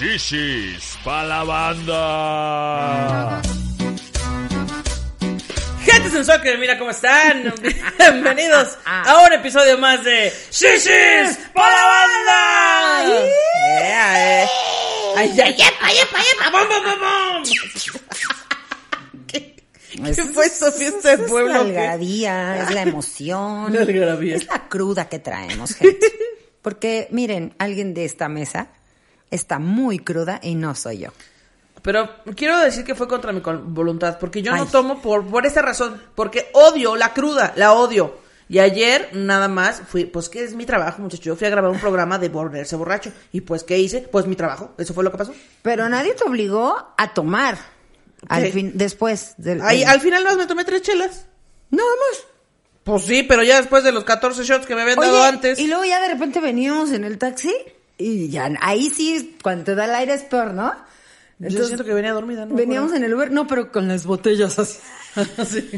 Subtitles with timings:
[0.00, 3.42] Shishis pa' la banda.
[5.84, 7.52] Gente sensual que mira cómo están.
[7.98, 13.28] Bienvenidos a un episodio más de Shishis para la banda.
[13.76, 14.48] Yeah, eh.
[15.18, 17.42] Ay, ay, yepa, yepa, yepa, bom, bom, bom, bom.
[19.26, 19.54] ¿Qué,
[19.92, 21.50] qué fue esa fiesta de pueblo?
[21.50, 23.70] Es la algarabía, es la emoción.
[23.74, 24.36] La algarabía.
[24.36, 26.06] Es la cruda que traemos, gente.
[26.62, 28.70] Porque, miren, alguien de esta mesa
[29.30, 31.10] está muy cruda y no soy yo.
[31.82, 34.68] Pero quiero decir que fue contra mi voluntad, porque yo no Ay.
[34.70, 38.18] tomo por, por esa razón, porque odio la cruda, la odio.
[38.50, 41.22] Y ayer nada más fui, pues que es mi trabajo, muchacho.
[41.22, 43.12] Yo fui a grabar un programa de volverse borracho.
[43.32, 44.00] Y pues, ¿qué hice?
[44.00, 44.74] Pues mi trabajo.
[44.76, 45.32] Eso fue lo que pasó.
[45.62, 47.56] Pero nadie te obligó a tomar.
[48.28, 49.60] Al fin, después del.
[49.60, 51.26] Del- al final más me tomé tres chelas.
[51.70, 52.24] Nada más.
[52.82, 55.58] Pues sí, pero ya después de los 14 shots que me habían dado antes.
[55.60, 57.54] Y luego ya de repente veníamos en el taxi
[58.00, 60.72] y ya, ahí sí, cuando te da el aire es peor, ¿no?
[61.40, 62.54] Yo siento que venía dormida, ¿no?
[62.54, 64.78] Veníamos en el Uber, no, pero con las botellas así.
[65.44, 65.68] sí.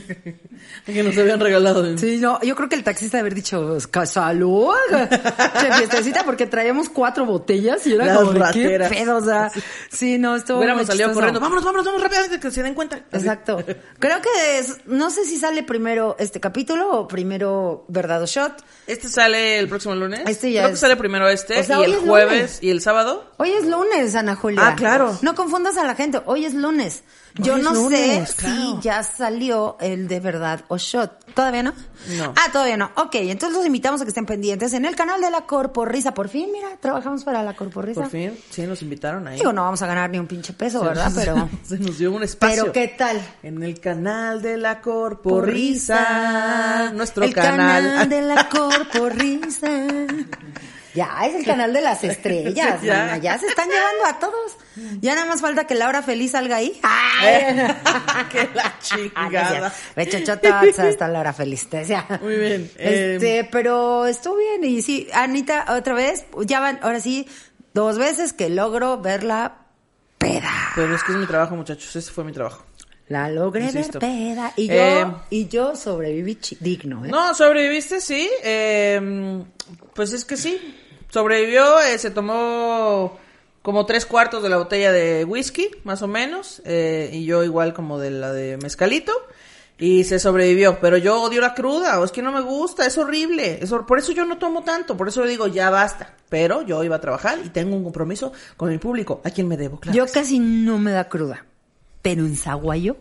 [0.85, 1.97] que nos habían regalado.
[1.97, 6.91] Sí, no, yo creo que el taxista haber dicho, "Ca- salud, che, fiestecita, porque traíamos
[6.91, 9.51] cuatro botellas y era Las como qué pedo, o sea,
[9.91, 11.41] sí, no, estuvo Hubiéramos salido corriendo.
[11.41, 12.97] Vámonos, vámonos, vámonos rápidamente que se den cuenta.
[13.11, 13.25] Así.
[13.25, 13.65] Exacto.
[13.99, 18.63] Creo que es, no sé si sale primero este capítulo o primero Verdad o Shot.
[18.87, 20.21] Este sale el próximo lunes.
[20.27, 22.59] Este ya Creo que sale primero este O sea, y el es jueves lunes.
[22.63, 23.31] y el sábado.
[23.39, 24.61] Hoy es lunes, Ana Julia.
[24.63, 25.17] Ah, claro.
[25.23, 27.03] No confundas a la gente, hoy es lunes.
[27.35, 28.57] Yo no lunes, sé claro.
[28.57, 31.27] si ya salió el de verdad o shot.
[31.35, 31.75] ¿Todavía no?
[32.17, 32.33] No.
[32.37, 32.91] Ah, todavía no.
[32.97, 36.15] Ok, entonces los invitamos a que estén pendientes en el canal de la Corporrisa.
[36.15, 38.01] Por fin, mira, trabajamos para la Corporrisa.
[38.01, 39.39] Por fin, sí, nos invitaron ahí.
[39.39, 41.13] Digo, no vamos a ganar ni un pinche peso, ¿verdad?
[41.15, 42.63] Pero, se nos dio un espacio.
[42.63, 43.21] pero ¿qué tal?
[43.43, 46.01] En el canal de la Corporrisa.
[46.95, 48.09] Nuestro el canal.
[48.09, 49.69] de la Corporrisa.
[50.95, 52.95] Ya, es el canal de las estrellas, Ya.
[52.95, 54.57] mana, ya se están llevando a todos.
[55.01, 56.79] Ya nada más falta que Laura Feliz salga ahí.
[57.25, 57.69] Eh,
[58.31, 59.71] que la Ah, chingada.
[59.71, 59.77] cierto.
[59.97, 62.07] Bechochota, está Laura Feliz, te decía.
[62.23, 67.01] Muy bien, eh, Este, pero estuvo bien y sí, Anita, otra vez, ya van, ahora
[67.01, 67.27] sí,
[67.75, 69.59] dos veces que logro verla
[70.19, 70.53] peda.
[70.75, 71.95] Pero es que es mi trabajo, muchachos.
[71.97, 72.65] Ese fue mi trabajo.
[73.09, 73.99] La logré Insisto.
[73.99, 74.53] ver peda.
[74.57, 77.09] Y yo, Eh, y yo sobreviví digno, ¿eh?
[77.09, 78.31] No, sobreviviste, sí.
[78.43, 79.43] Eh,
[79.95, 80.79] pues es que sí.
[81.13, 83.19] Sobrevivió, eh, se tomó
[83.61, 86.63] como tres cuartos de la botella de whisky, más o menos.
[86.65, 89.13] eh, y yo igual como de la de mezcalito.
[89.79, 90.79] Y se sobrevivió.
[90.81, 91.99] Pero yo odio la cruda.
[92.01, 93.59] O es que no me gusta, es horrible.
[93.61, 94.97] Es hor- por eso yo no tomo tanto.
[94.97, 96.15] Por eso digo, ya basta.
[96.29, 99.21] Pero yo iba a trabajar y tengo un compromiso con el público.
[99.25, 99.81] ¿A quién me debo?
[99.81, 99.97] Claro.
[99.97, 101.45] Yo casi no me da cruda.
[102.01, 102.97] Pero en Zaguayo,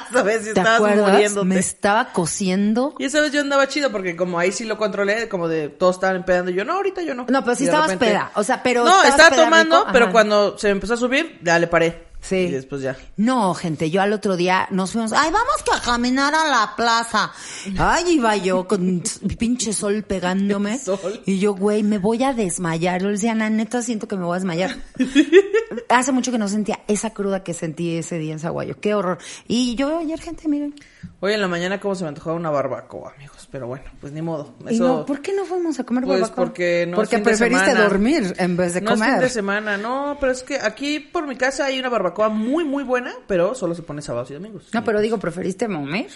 [0.24, 1.10] Vez sí ¿te estabas acuerdas?
[1.12, 1.46] muriéndote.
[1.46, 2.94] Me estaba cociendo.
[2.98, 5.96] Y esa vez yo andaba chido porque como ahí sí lo controlé, como de todos
[5.96, 7.26] estaban empedando y yo, no, ahorita yo no.
[7.28, 10.68] No, pero sí estabas peda, o sea, pero No, estaba tomando, rico, pero cuando se
[10.68, 12.11] me empezó a subir, ya le paré.
[12.22, 12.36] Sí.
[12.36, 12.96] Y después ya.
[13.16, 16.74] No, gente, yo al otro día nos fuimos, ay, vamos que a caminar a la
[16.76, 17.32] plaza.
[17.76, 20.78] Ay, iba yo con mi pinche sol pegándome.
[20.82, 21.20] Sol.
[21.26, 23.00] Y yo, güey, me voy a desmayar.
[23.00, 24.76] Yo le decía, Ana, neta, siento que me voy a desmayar.
[25.88, 28.78] Hace mucho que no sentía esa cruda que sentí ese día en Zaguayo.
[28.80, 29.18] Qué horror.
[29.48, 30.74] Y yo ayer, gente, miren.
[31.20, 33.48] Hoy en la mañana como se me antojaba una barbacoa, amigos.
[33.50, 34.54] Pero bueno, pues ni modo.
[34.68, 36.44] Y no, ¿por qué no fuimos a comer Pues barbacoa?
[36.44, 37.84] porque no es Porque fin de preferiste semana.
[37.84, 39.22] dormir en vez de no es fin comer.
[39.22, 42.82] de semana, no, pero es que aquí por mi casa hay una barbacoa muy, muy
[42.84, 44.68] buena, pero solo se pone sábados y domingos.
[44.72, 46.10] No, pero digo, ¿preferiste dormir?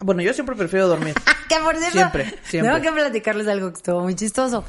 [0.00, 1.14] Bueno, yo siempre prefiero dormir.
[1.48, 2.72] Que por cierto, Siempre, siempre.
[2.72, 4.64] Tengo que platicarles algo que estuvo muy chistoso.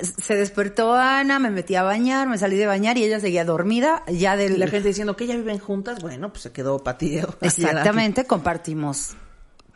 [0.00, 4.02] Se despertó Ana, me metí a bañar, me salí de bañar y ella seguía dormida.
[4.08, 4.58] Ya del.
[4.58, 7.36] la gente diciendo que ya viven juntas, bueno, pues se quedó patio.
[7.42, 9.14] Exactamente, compartimos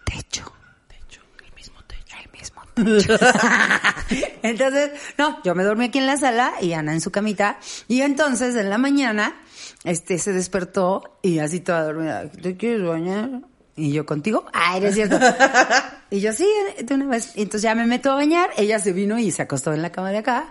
[0.04, 0.52] techo.
[0.88, 2.16] Techo, el mismo techo.
[2.20, 3.26] El mismo techo.
[4.42, 7.60] entonces, no, yo me dormí aquí en la sala y Ana en su camita.
[7.86, 9.40] Y entonces, en la mañana,
[9.84, 12.28] este se despertó y así toda dormida.
[12.28, 13.49] ¿Te quieres bañar?
[13.80, 15.18] Y yo contigo, ay, no es cierto.
[16.10, 16.46] y yo sí,
[16.82, 17.32] de una vez.
[17.34, 19.90] Y entonces ya me meto a bañar, ella se vino y se acostó en la
[19.90, 20.50] cama de acá.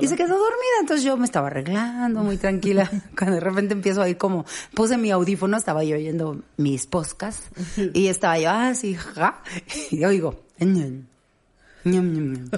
[0.00, 0.04] Y.
[0.04, 2.88] Y se quedó dormida, entonces yo me estaba arreglando muy tranquila.
[3.18, 7.48] Cuando de repente empiezo a ir como, puse mi audífono, estaba yo oyendo mis podcasts.
[7.92, 9.42] y estaba yo así, ja.
[9.90, 11.06] Y oigo, ñam,
[11.84, 12.50] ñam, ñam,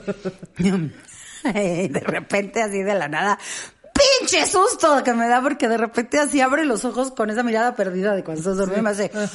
[0.59, 0.93] ñam.
[1.55, 3.39] de repente así de la nada,
[4.01, 7.75] pinche susto que me da porque de repente así abre los ojos con esa mirada
[7.75, 9.29] perdida de cuando estás dormido y me hace, ¿qué?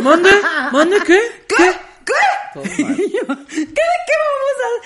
[0.00, 0.30] ¿Mande?
[0.72, 1.20] ¿Mande qué?
[1.48, 1.76] ¿Qué?
[2.04, 2.12] ¿Qué?
[2.54, 2.96] ¿Qué de
[3.74, 4.80] qué vamos a.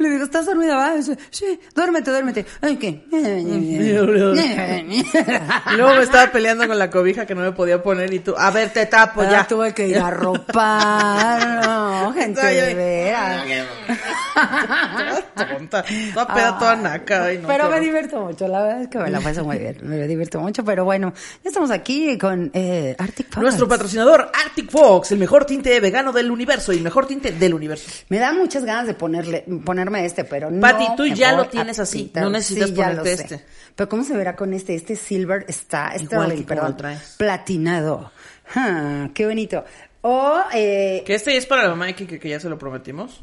[0.00, 0.76] Le digo, ¿estás dormida?
[0.76, 0.94] va?
[1.30, 2.46] Sí, duérmete, duérmete.
[2.62, 3.04] Ay, ¿qué?
[3.12, 3.92] Y
[5.76, 8.50] luego me estaba peleando con la cobija que no me podía poner y tú, a
[8.50, 9.46] ver, te tapo Ya ya.
[9.46, 11.60] tuve que ir a ropar.
[12.00, 13.44] No, gente Ay, de veras.
[15.34, 17.24] Tonta, toda peda, toda naca.
[17.24, 19.76] ay, no, pero me divierto mucho, la verdad es que me la paso muy bien,
[19.82, 21.12] me divierto mucho, pero bueno,
[21.44, 23.42] ya estamos aquí con eh, Arctic Fox.
[23.42, 27.52] Nuestro patrocinador Arctic Fox, el mejor tinte vegano del universo y el mejor tinte del
[27.54, 27.90] universo.
[28.08, 29.44] Me da muchas ganas de ponerle,
[29.90, 30.60] ponerme este, pero no.
[30.60, 32.22] Pati, tú ya lo tienes así, pintar.
[32.24, 33.44] no necesitas Sí, ponerte este.
[33.76, 34.74] Pero ¿cómo se verá con este?
[34.74, 37.14] Este silver está, Igual perdón, traes.
[37.18, 38.10] platinado.
[38.54, 39.64] Ah, qué bonito.
[40.02, 43.22] O, eh, Que este es para la mamá de Kike, que ya se lo prometimos.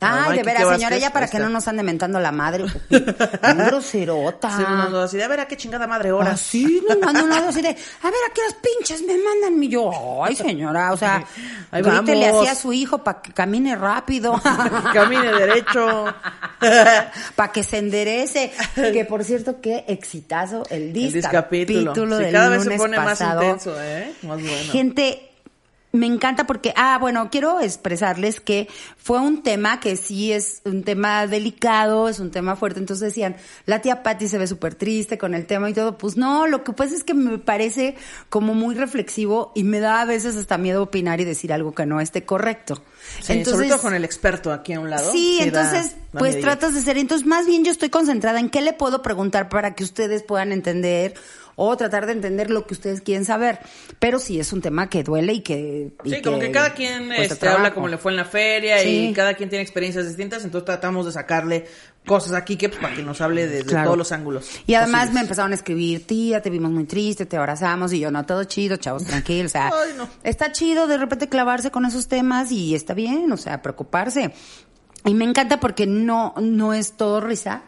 [0.00, 2.64] Ay, de veras, señora, ya para que no nos ande mentando la madre.
[3.56, 4.50] Groserota.
[4.50, 6.32] Se me mandó así de, a ver, ¿a qué chingada madre ahora?
[6.32, 9.62] Así, nos mandó un audio así de, a ver, ¿a qué las pinches me mandan?
[9.62, 11.24] Y yo, ay, señora, o sea,
[11.70, 12.48] Ahí grítele vamos.
[12.48, 14.40] así a su hijo para que camine rápido.
[14.92, 16.06] Camine derecho.
[17.36, 18.52] para que se enderece.
[18.74, 22.16] Que por cierto, qué exitazo el El discapítulo, discapítulo.
[22.18, 23.40] Sí, del cada vez se lunes pone pasado.
[23.40, 24.12] más intenso, ¿eh?
[24.22, 24.72] Más bueno.
[24.72, 25.29] Gente,
[25.92, 30.84] me encanta porque, ah, bueno, quiero expresarles que fue un tema que sí es un
[30.84, 32.78] tema delicado, es un tema fuerte.
[32.78, 35.98] Entonces decían, la tía Patty se ve súper triste con el tema y todo.
[35.98, 37.96] Pues no, lo que pasa es que me parece
[38.28, 41.86] como muy reflexivo y me da a veces hasta miedo opinar y decir algo que
[41.86, 42.82] no esté correcto.
[43.20, 45.10] Sí, sobre todo con el experto aquí a un lado.
[45.10, 46.98] Sí, entonces, da pues tratas de ser.
[46.98, 50.52] Entonces, más bien yo estoy concentrada en qué le puedo preguntar para que ustedes puedan
[50.52, 51.14] entender
[51.56, 53.58] o tratar de entender lo que ustedes quieren saber.
[53.98, 55.92] Pero sí es un tema que duele y que.
[56.04, 59.08] y Sí, como que cada quien este, habla como le fue en la feria Sí.
[59.08, 61.66] y cada quien tiene experiencias distintas, entonces tratamos de sacarle
[62.06, 63.84] cosas aquí que pues, para que nos hable desde Claro.
[63.88, 64.48] todos los ángulos.
[64.66, 65.14] Y además posibles.
[65.14, 68.44] me empezaron a escribir, tía, te vimos muy triste, te abrazamos, y yo, no, todo
[68.44, 70.08] chido, chavos, tranquilos, o sea, Ay, no.
[70.24, 74.32] está chido de repente clavarse con esos temas y está bien, o sea, preocuparse.
[75.04, 77.62] Y me encanta porque no, no es todo risa.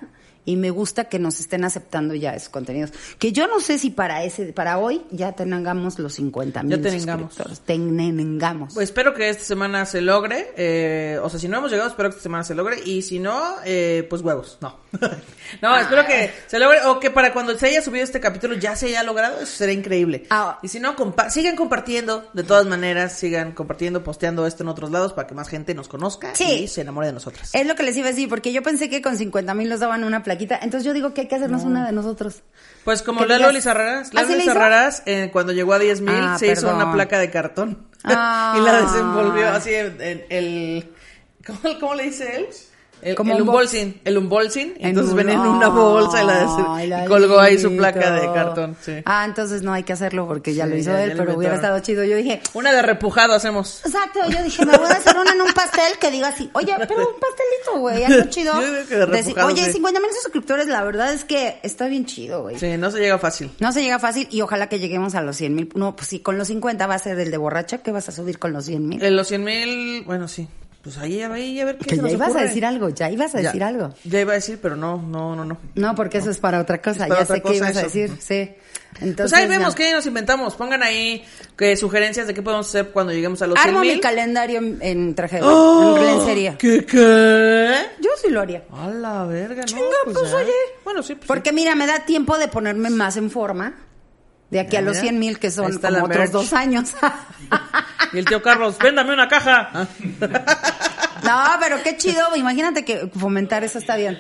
[0.45, 2.93] Y me gusta que nos estén aceptando ya esos contenidos.
[3.19, 6.83] Que yo no sé si para ese, para hoy ya tengamos los 50 mil Ya
[6.83, 8.75] tengamos.
[8.75, 10.53] Pues espero que esta semana se logre.
[10.57, 12.81] eh, o sea, si no hemos llegado, espero que esta semana se logre.
[12.85, 14.59] Y si no, eh, pues huevos.
[14.61, 14.79] No.
[15.63, 16.79] no, espero que se logre.
[16.87, 19.37] O que para cuando se haya subido este capítulo ya se haya logrado.
[19.41, 20.25] Eso sería increíble.
[20.31, 20.59] Ah.
[20.63, 22.29] Y si no, compa- sigan compartiendo.
[22.33, 25.89] De todas maneras, sigan compartiendo, posteando esto en otros lados para que más gente nos
[25.89, 26.65] conozca Sí.
[26.65, 27.51] y se enamore de nosotras.
[27.55, 29.81] Es lo que les iba a decir, porque yo pensé que con 50 mil nos
[29.81, 30.23] daban una
[30.63, 32.43] Entonces yo digo que hay que hacernos una de nosotros.
[32.85, 34.35] Pues como Lalo digas- Lizarraras, ¿Ah, Lalo sí?
[34.37, 37.87] Lizarraras, eh, cuando llegó a 10 mil, Ah, se hizo una placa de cartón.
[38.05, 38.55] Ah.
[38.59, 40.93] y la desenvolvió así en, en el...
[41.47, 42.47] ¿cómo, cómo le dice él?
[43.03, 46.87] El, Como el un unbolsing, el unbolsing, En entonces un- venía en una bolsa y,
[46.89, 48.93] la y colgó ahí su placa de cartón, sí.
[49.05, 51.57] Ah, entonces no hay que hacerlo porque ya Sí, lo hizo ya- él, pero hubiera
[51.57, 52.05] estado chido.
[52.05, 53.83] Yo dije, Una de repujado hacemos.
[53.85, 56.75] exacto, yo dije, me voy a hacer una en un pastel que diga así, oye,
[56.79, 58.55] pero un pastelito, güey, algo chido.
[58.61, 59.73] Yo de oye, sí.
[59.73, 62.59] 50 mil suscriptores, la verdad es que está bien chido, güey.
[62.59, 63.51] Sí, no se llega fácil.
[63.59, 65.69] No se llega fácil y ojalá que lleguemos a los 100 mil.
[65.75, 68.13] No, pues sí, con los 50 va a ser el de borracha, ¿qué vas a
[68.13, 69.03] subir con los 100 mil?
[69.03, 70.47] En los 100 mil, bueno, sí.
[70.83, 72.45] Pues ahí, ahí, a ver qué Que se ya nos ibas a ocurre.
[72.49, 73.49] decir algo, ya ibas a Ya.
[73.49, 73.95] decir algo.
[74.05, 75.57] Ya iba a decir, pero no, no, no, no.
[75.77, 77.83] No, porque eso es para otra cosa, para ya otra sé qué ibas a eso.
[77.83, 78.55] decir, sí.
[79.01, 79.75] Entonces, Pues ahí vemos no.
[79.77, 80.55] qué nos inventamos.
[80.57, 81.25] Pongan ahí
[81.57, 84.79] que sugerencias de qué podemos hacer cuando lleguemos a los Armo 100 mi calendario en,
[84.83, 85.97] en traje de ¡Oh!
[85.97, 86.59] en lencería.
[86.59, 87.75] ¿Qué, qué?
[88.01, 88.65] Yo sí lo haría.
[88.73, 89.67] A la verga, ¿no?
[89.67, 90.37] Chinga, pues, ya.
[90.37, 90.53] oye.
[90.85, 93.73] Bueno, sí, pues Porque mira, me da tiempo de ponerme más en forma.
[94.53, 95.03] De aquí Ya, a los mira.
[95.03, 96.93] 100 mil, que son como otros dos años.
[98.13, 99.71] Y el tío Carlos, véndame una caja.
[101.25, 102.37] no, pero qué chido.
[102.37, 104.19] Imagínate que fomentar eso está bien.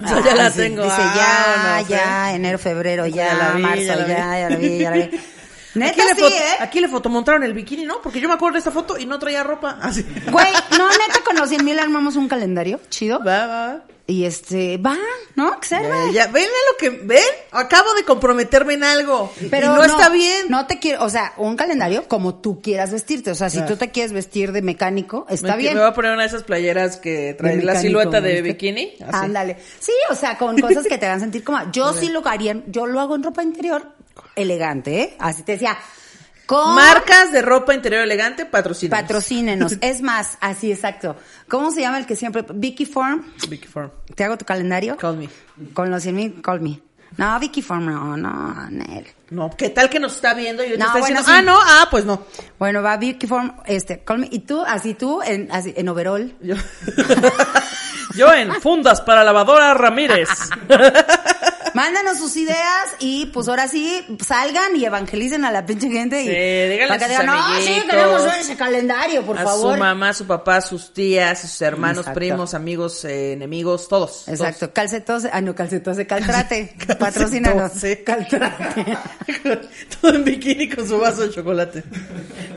[0.00, 0.56] Yo ya la sí.
[0.58, 0.82] tengo.
[0.82, 1.92] Dice Ah, ya, no sé.
[1.92, 4.08] ya, enero, febrero, ya, Ya la vi, marzo, ya ya, la vi.
[4.08, 5.20] ya la vi, ya la vi.
[5.74, 6.56] Neta Aquí le, sí, ¿eh?
[6.58, 8.02] aquí le fotomontaron el bikini, ¿no?
[8.02, 9.78] Porque yo me acuerdo de esta foto y no traía ropa.
[9.80, 10.02] Así.
[10.28, 13.20] Güey, no, neta, con los 100 mil armamos un calendario, chido.
[13.22, 13.82] Va, va.
[14.10, 14.96] Y este, va,
[15.36, 15.52] ¿no?
[15.70, 16.12] Arme.
[16.12, 17.22] Ya, ya, ven a lo que ven.
[17.52, 19.32] Acabo de comprometerme en algo.
[19.50, 20.46] Pero y no, está bien.
[20.48, 23.30] No te quiero, o sea, un calendario como tú quieras vestirte.
[23.30, 25.74] O sea, si tú te quieres vestir de mecánico, está me, bien.
[25.74, 28.48] me voy a poner una de esas playeras que trae la silueta de ¿viste?
[28.48, 28.94] bikini.
[29.00, 29.24] así.
[29.26, 29.58] Ándale.
[29.78, 31.70] Sí, o sea, con cosas que te hagan sentir como.
[31.70, 33.92] Yo sí lo haría, yo lo hago en ropa interior
[34.34, 35.16] elegante, ¿eh?
[35.20, 35.78] Así te decía.
[36.50, 38.96] Con Marcas de ropa interior elegante, patrocina.
[38.96, 39.76] patrocínenos.
[39.80, 41.14] es más, así exacto.
[41.48, 42.44] ¿Cómo se llama el que siempre?
[42.52, 43.24] Vicky Form.
[43.48, 43.92] Vicky Form.
[44.16, 44.96] ¿Te hago tu calendario?
[44.96, 45.28] Call me.
[45.72, 46.80] Con los 100 mil, call me.
[47.16, 49.06] No, Vicky Form, no, no, Nel.
[49.30, 50.64] No, ¿qué tal que nos está viendo?
[50.64, 51.30] Y No, está bueno, diciendo, sí.
[51.32, 52.26] ah, no, ah, pues no.
[52.58, 54.28] Bueno, va Vicky Form, este, call me.
[54.32, 56.34] Y tú, así tú, en, así, en overall.
[56.40, 56.56] Yo,
[58.16, 60.28] Yo en Fundas para Lavadora Ramírez.
[61.74, 66.22] Mándanos sus ideas y pues ahora sí, salgan y evangelicen a la pinche gente.
[66.22, 66.32] Y, Sí,
[66.72, 69.74] díganle para a que sus digan, no, sí, queremos ver ese calendario, por a favor.
[69.74, 72.18] su mamá, su papá, sus tías, sus hermanos, Exacto.
[72.18, 74.26] primos, amigos, eh, enemigos, todos.
[74.28, 77.70] Exacto, calcetose, ah no, calcetose, caltrate, patrocínanos.
[77.72, 78.04] Calcetose.
[78.04, 78.84] Caltrate.
[79.42, 79.58] todos.
[80.00, 81.82] Todo en bikini con su vaso de chocolate.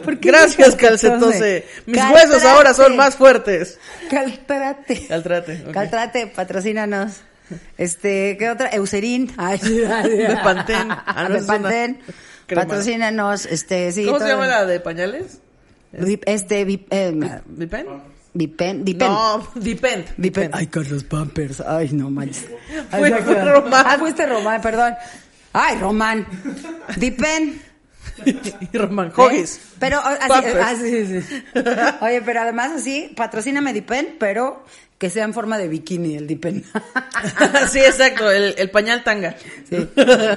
[0.04, 1.68] ¿Por qué Gracias, dices calcetose.
[1.86, 2.28] Mis Caltrate?
[2.30, 3.78] huesos ahora son más fuertes.
[4.10, 5.08] Caltrate.
[5.08, 5.64] Caltrate.
[5.68, 5.74] ok.
[5.74, 7.14] Caltrate, patrocínanos.
[7.78, 8.70] Este, ¿qué otra?
[8.70, 9.32] Eucerin.
[9.38, 10.96] Ay, de Pantene.
[11.06, 11.96] Ah, no, de
[12.46, 12.62] crema.
[12.64, 14.06] Patrocínanos, este, sí.
[14.06, 14.34] ¿Cómo se todo.
[14.34, 15.40] llama la de pañales?
[16.26, 16.66] Este, eh.
[16.66, 17.42] Vipen,
[18.84, 19.08] Vipen.
[19.08, 20.06] No, Depend.
[20.18, 20.50] Vipen.
[20.54, 21.62] Ay, Carlos Pampers.
[21.62, 22.48] Ay, no manches.
[22.90, 23.86] Fue- Román.
[23.88, 24.94] Ah, fuiste Román, perdón.
[25.54, 26.26] Ay, Román.
[26.98, 27.62] Vipen.
[28.26, 29.58] y Roman Hoggies.
[29.58, 29.60] ¿Eh?
[29.84, 30.60] Pero, así, Pampers.
[30.62, 31.44] ah, sí, sí.
[32.06, 34.64] Oye, pero además así, patrocíname Dipen, pero
[34.98, 36.64] que sea en forma de bikini el Dipen.
[37.70, 39.36] sí, exacto, el, el pañal tanga.
[39.70, 39.76] Sí.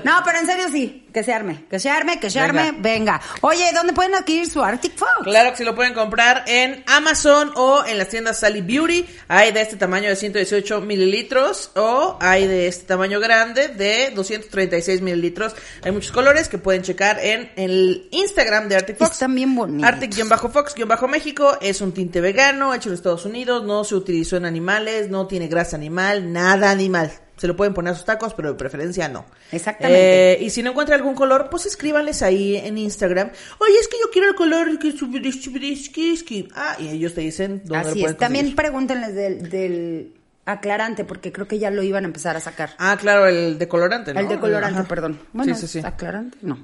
[0.02, 3.20] No, pero en serio sí, que se arme, que se arme, que se arme, venga.
[3.40, 5.22] Oye, ¿dónde pueden adquirir su Arctic Fox?
[5.22, 9.06] Claro que sí lo pueden comprar en Amazon o en las tiendas Sally Beauty.
[9.28, 15.00] Hay de este tamaño de 118 mililitros o hay de este tamaño grande de 236
[15.00, 15.54] mililitros.
[15.84, 19.12] Hay muchos colores que pueden checar en el Instagram de Arctic Fox.
[19.12, 19.88] Están bien bonitos.
[19.88, 25.28] Arctic-Fox-México es un tinte vegano hecho en Estados Unidos, no se utilizó en animales, no
[25.28, 27.12] tiene grasa animal, nada animal.
[27.36, 29.26] Se lo pueden poner a sus tacos, pero de preferencia no.
[29.52, 30.32] Exactamente.
[30.32, 33.30] Eh, y si no encuentra algún color, pues escríbanles ahí en Instagram.
[33.58, 36.48] Oye, es que yo quiero el color que subirish, subirish, kiski".
[36.54, 38.16] Ah, y ellos te dicen dónde lo pueden es.
[38.16, 40.14] También pregúntenles del, del
[40.46, 42.70] aclarante, porque creo que ya lo iban a empezar a sacar.
[42.78, 44.20] Ah, claro, el decolorante, ¿no?
[44.20, 44.88] el decolorante, Ajá.
[44.88, 45.20] perdón.
[45.34, 45.86] Bueno, sí, sí, sí.
[45.86, 46.58] aclarante, no.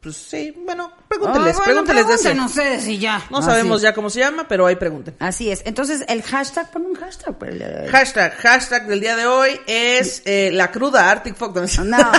[0.00, 2.22] Pues sí, bueno, pregúntenles, Ah, bueno, pregúntenles de ese.
[2.30, 3.24] pregunten ustedes y ya.
[3.30, 5.16] No sabemos ya cómo se llama, pero ahí pregunten.
[5.18, 5.62] Así es.
[5.66, 7.88] Entonces, el hashtag, pon un hashtag por el día de hoy.
[7.88, 11.80] Hashtag, hashtag del día de hoy es eh, la cruda Arctic Fox.
[11.80, 11.96] No.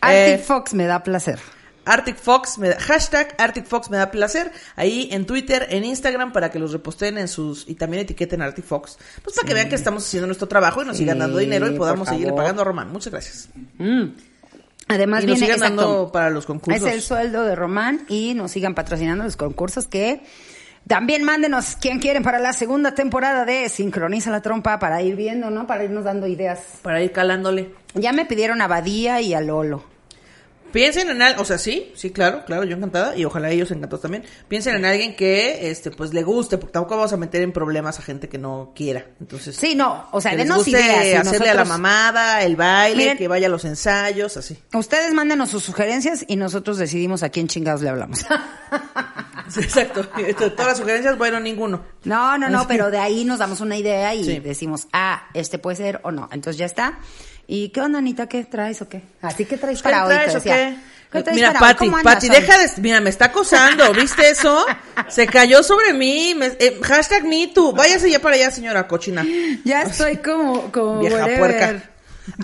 [0.00, 1.38] Arctic Eh, Fox me da placer.
[1.84, 6.32] Arctic Fox, me da- hashtag Arctic Fox me da placer, ahí en Twitter, en Instagram,
[6.32, 9.54] para que los reposten en sus, y también etiqueten a Arctic Fox, pues para que
[9.54, 12.32] vean que estamos haciendo nuestro trabajo y nos Sí, sigan dando dinero y podamos seguirle
[12.34, 12.92] pagando a Román.
[12.92, 13.48] Muchas gracias.
[13.78, 14.04] Mm.
[14.90, 16.82] Además y nos viene sigan dando para los concursos.
[16.82, 20.22] Es el sueldo de Román y nos sigan patrocinando los concursos que
[20.88, 25.48] también mándenos quién quieren para la segunda temporada de Sincroniza la Trompa para ir viendo,
[25.48, 25.68] ¿no?
[25.68, 26.60] Para irnos dando ideas.
[26.82, 27.72] Para ir calándole.
[27.94, 29.84] Ya me pidieron a Badía y a Lolo.
[30.72, 34.02] Piensen en algo, o sea, sí, sí, claro, claro, yo encantada y ojalá ellos encantados
[34.02, 34.24] también.
[34.48, 37.98] Piensen en alguien que, este, pues le guste, porque tampoco vamos a meter en problemas
[37.98, 39.06] a gente que no quiera.
[39.20, 41.06] Entonces, Sí, no, o sea, denos ideas.
[41.06, 43.18] y hacerle a la mamada, el baile, Miren.
[43.18, 44.58] que vaya a los ensayos, así.
[44.74, 48.20] Ustedes mándenos sus sugerencias y nosotros decidimos a quién chingados le hablamos.
[49.48, 50.04] Sí, exacto.
[50.38, 51.82] Todas las sugerencias, bueno, ninguno.
[52.04, 54.38] No, no, no, pero de ahí nos damos una idea y Sí.
[54.38, 56.28] decimos, ah, este puede ser o no.
[56.30, 57.00] Entonces ya está.
[57.52, 58.28] ¿Y qué onda, Anita?
[58.28, 59.02] ¿Qué traes o qué?
[59.22, 60.14] ¿Así qué traes ¿Qué para hoy?
[60.14, 60.76] traes qué?
[61.10, 61.76] ¿Qué traes Mira, para?
[62.04, 62.70] Pati, deja de...
[62.80, 64.64] Mira, me está acosando, ¿viste eso?
[65.08, 66.32] Se cayó sobre mí.
[66.36, 67.72] me- eh, hashtag me too.
[67.72, 69.26] Váyase ya para allá, señora cochina.
[69.64, 71.38] Ya estoy como, como Vieja whatever.
[71.40, 71.82] puerca.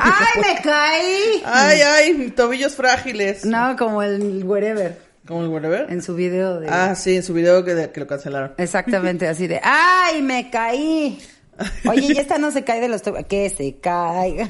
[0.00, 1.42] ¡Ay, me caí!
[1.44, 3.44] Ay, ay, tobillos frágiles.
[3.44, 4.98] No, como el wherever
[5.28, 5.86] ¿Cómo el whatever?
[5.88, 6.68] en su video de...
[6.68, 8.54] Ah, sí, en su video que, de- que lo cancelaron.
[8.58, 11.20] Exactamente, así de, ¡ay, me caí!
[11.88, 13.02] Oye, y esta no se cae de los...
[13.28, 14.44] Que se caiga.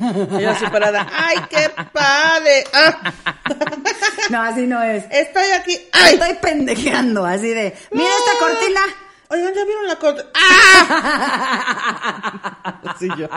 [0.51, 1.07] Así parada.
[1.13, 2.65] ¡Ay, qué padre!
[2.73, 3.13] ¡Ah!
[4.29, 5.05] No, así no es.
[5.11, 5.79] Estoy aquí.
[5.93, 6.15] ¡Ay!
[6.15, 8.81] Estoy pendejeando, así de, mira esta cortina.
[9.29, 10.25] Oigan, ¿ya vieron la corte?
[10.35, 11.73] ¡Ah!
[12.99, 13.29] Sí, yo.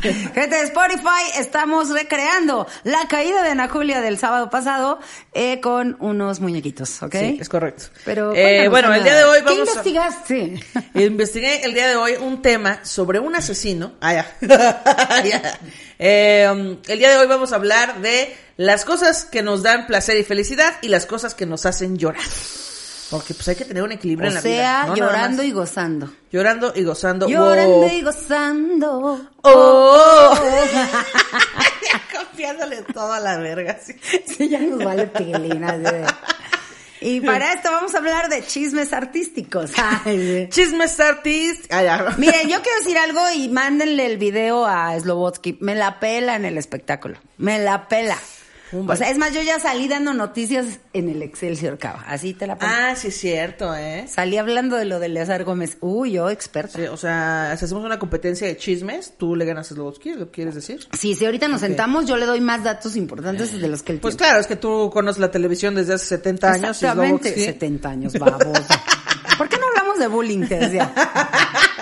[0.00, 4.98] Gente de Spotify, estamos recreando la caída de Ana Julia del sábado pasado
[5.32, 7.14] eh, con unos muñequitos, ¿ok?
[7.14, 7.84] Sí, es correcto.
[8.04, 9.70] Pero Eh, bueno, el día de hoy ¿Qué vamos a...
[9.72, 10.60] investigaste?
[10.94, 13.92] Investigué el día de hoy un tema sobre un asesino.
[14.00, 14.36] Ah, ya.
[15.24, 15.58] Ya.
[15.98, 20.18] Eh, el día de hoy vamos a hablar de las cosas que nos dan placer
[20.18, 22.24] y felicidad y las cosas que nos hacen llorar.
[23.10, 24.82] Porque pues hay que tener un equilibrio O en la sea, vida.
[24.86, 26.12] no nada llorando y gozando.
[26.32, 27.28] Llorando y gozando.
[27.28, 27.88] Llorando Wow.
[27.92, 29.30] y gozando.
[29.42, 30.34] ¡Oh!
[32.16, 33.78] Confiándole todo a la verga.
[33.84, 33.94] sí.
[34.26, 36.06] Sí, ya nos vale de-
[37.00, 39.70] Y para esto vamos a hablar de chismes artísticos.
[40.04, 40.48] Ay.
[40.50, 41.72] Chismes artist.
[41.72, 42.14] Ah.
[42.18, 45.58] Miren, yo quiero decir algo y mándenle el video a Slobotsky.
[45.60, 47.18] Me la pela en el espectáculo.
[47.38, 48.18] Me la pela.
[48.72, 52.04] O sea, es más, yo ya salí dando noticias en el Excelsior Cava.
[52.08, 52.72] Así te la pongo.
[52.74, 54.06] Ah, sí es cierto, ¿eh?
[54.08, 55.76] Salí hablando de lo de Eleazar Gómez.
[55.80, 56.78] Uy, yo experta.
[56.78, 60.30] Sí, o sea, si hacemos una competencia de chismes, tú le ganas a Slobodsky, ¿lo
[60.32, 60.86] quieres decir?
[60.98, 64.00] Sí, si ahorita nos sentamos, yo le doy más datos importantes de los que él
[64.00, 64.28] Pues tiene.
[64.30, 66.82] claro, es que tú conoces la televisión desde hace 70 años.
[66.82, 67.34] y Exactamente.
[67.36, 68.64] Slobodsky- 70 años, baboso.
[69.38, 70.46] ¿Por qué no hablamos de bullying?
[70.46, 70.92] Te decía.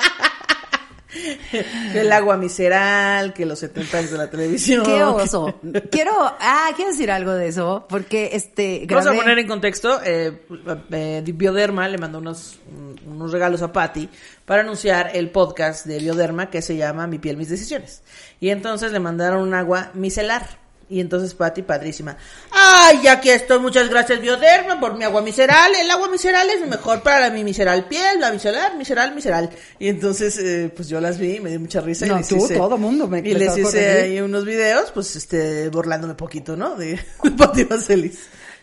[1.92, 4.84] que el agua miseral, que los 70 años de la televisión.
[4.84, 5.58] Qué oso.
[5.90, 8.86] Quiero, ah, quiero decir algo de eso, porque este.
[8.88, 10.42] Vamos a grabé- poner en contexto, eh,
[10.90, 12.58] eh, Bioderma le mandó unos,
[13.06, 14.08] unos regalos a Patty
[14.44, 18.02] para anunciar el podcast de Bioderma que se llama Mi piel, mis decisiones.
[18.40, 20.63] Y entonces le mandaron un agua micelar.
[20.88, 22.16] Y entonces Patty, padrísima.
[22.50, 25.72] Ay, ya que estoy, muchas gracias Bioderma por mi agua miceral.
[25.80, 29.50] El agua miceral es mejor para mi miseral piel, la micelar, miceral, miceral.
[29.78, 32.04] Y entonces, eh, pues yo las vi y me dio mucha risa.
[32.06, 35.16] No, y les tú, hice- todo mundo me Y les hice ahí unos videos, pues,
[35.16, 36.76] este, burlándome poquito, ¿no?
[36.76, 37.00] De
[37.38, 38.18] Patty Vaselis.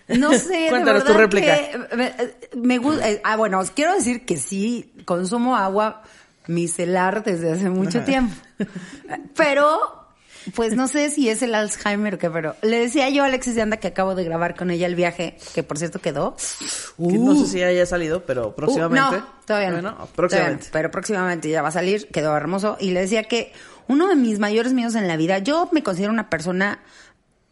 [0.07, 1.55] No sé, de Cuéntanos tu verdad réplica.
[1.89, 2.13] que me,
[2.55, 3.05] me gusta.
[3.23, 6.03] ah, bueno, os quiero decir que sí consumo agua
[6.47, 8.35] micelar desde hace mucho tiempo.
[9.35, 10.00] Pero,
[10.55, 13.55] pues no sé si es el Alzheimer o qué, pero le decía yo a Alexis
[13.55, 16.35] de Anda que acabo de grabar con ella el viaje, que por cierto quedó.
[16.97, 19.17] Que no sé si haya salido, pero próximamente.
[19.17, 19.75] Uh, no, todavía no.
[19.75, 20.65] Bueno, Todavía próximamente.
[20.65, 22.77] no, pero próximamente ya va a salir, quedó hermoso.
[22.79, 23.53] Y le decía que
[23.87, 26.79] uno de mis mayores miedos en la vida, yo me considero una persona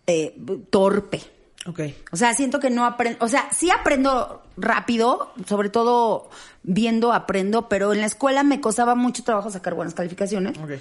[0.08, 0.36] eh,
[0.70, 1.22] torpe.
[1.68, 1.82] Ok.
[2.12, 6.30] O sea, siento que no aprendo, o sea, sí aprendo rápido, sobre todo
[6.64, 10.58] viendo aprendo, pero en la escuela me costaba mucho trabajo sacar buenas calificaciones.
[10.58, 10.72] Ok.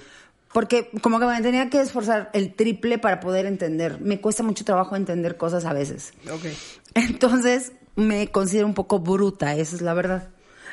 [0.53, 3.99] Porque como que me tenía que esforzar el triple para poder entender.
[4.01, 6.13] Me cuesta mucho trabajo entender cosas a veces.
[6.31, 6.45] Ok.
[6.95, 10.29] Entonces me considero un poco bruta, esa es la verdad.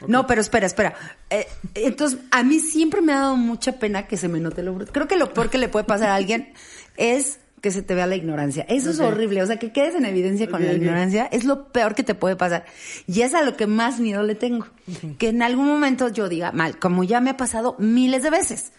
[0.06, 0.94] No, pero espera, espera.
[1.30, 4.74] Eh, entonces, a mí siempre me ha dado mucha pena que se me note lo
[4.74, 4.92] bruto.
[4.92, 6.52] Creo que lo peor que le puede pasar a alguien
[6.96, 8.64] es que se te vea la ignorancia.
[8.68, 9.42] Eso es horrible.
[9.42, 12.36] O sea, que quedes en evidencia con la ignorancia es lo peor que te puede
[12.36, 12.64] pasar.
[13.06, 14.66] Y es a lo que más miedo le tengo.
[15.18, 18.72] Que en algún momento yo diga, mal, como ya me ha pasado miles de veces.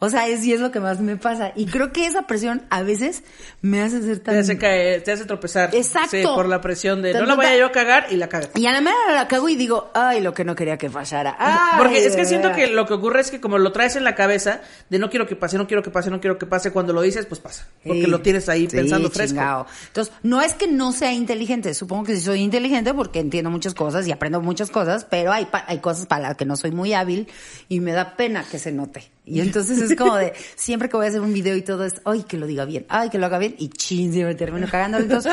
[0.00, 1.52] O sea, es, y es lo que más me pasa.
[1.56, 3.22] Y creo que esa presión a veces
[3.62, 4.34] me hace ser tan...
[4.34, 5.70] Te hace caer, te hace tropezar.
[5.74, 6.10] Exacto.
[6.10, 8.28] Sí, por la presión de no la voy a nota- yo a cagar y la
[8.28, 8.48] caga.
[8.56, 11.36] Y a la mera la cago y digo, ay, lo que no quería que pasara.
[11.38, 14.04] Ay, Porque es que siento que lo que ocurre es que como lo traes en
[14.04, 14.60] la cabeza,
[14.90, 17.00] de no quiero que pase, no quiero que pase, no quiero que pase, cuando lo
[17.00, 17.66] dices, pues pasa.
[17.84, 18.10] Porque Sí.
[18.10, 19.36] lo tienes ahí Sí, pensando fresco.
[19.36, 19.66] chingao.
[19.86, 23.72] Entonces, no es que no sea inteligente, supongo que sí soy inteligente porque entiendo muchas
[23.74, 26.72] cosas y aprendo muchas cosas, pero hay, pa- hay cosas para las que no soy
[26.72, 27.28] muy hábil
[27.68, 29.10] y me da pena que se note.
[29.26, 31.94] Y entonces es como de, siempre que voy a hacer un video y todo es,
[32.04, 34.98] ay, que lo diga bien, ay, que lo haga bien, y chin, siempre termino cagando.
[34.98, 35.32] Entonces,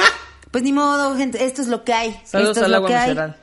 [0.49, 2.15] pues ni modo, gente, esto es lo que hay.
[2.23, 3.09] Saludos esto es al lo agua que hay.
[3.09, 3.37] visceral.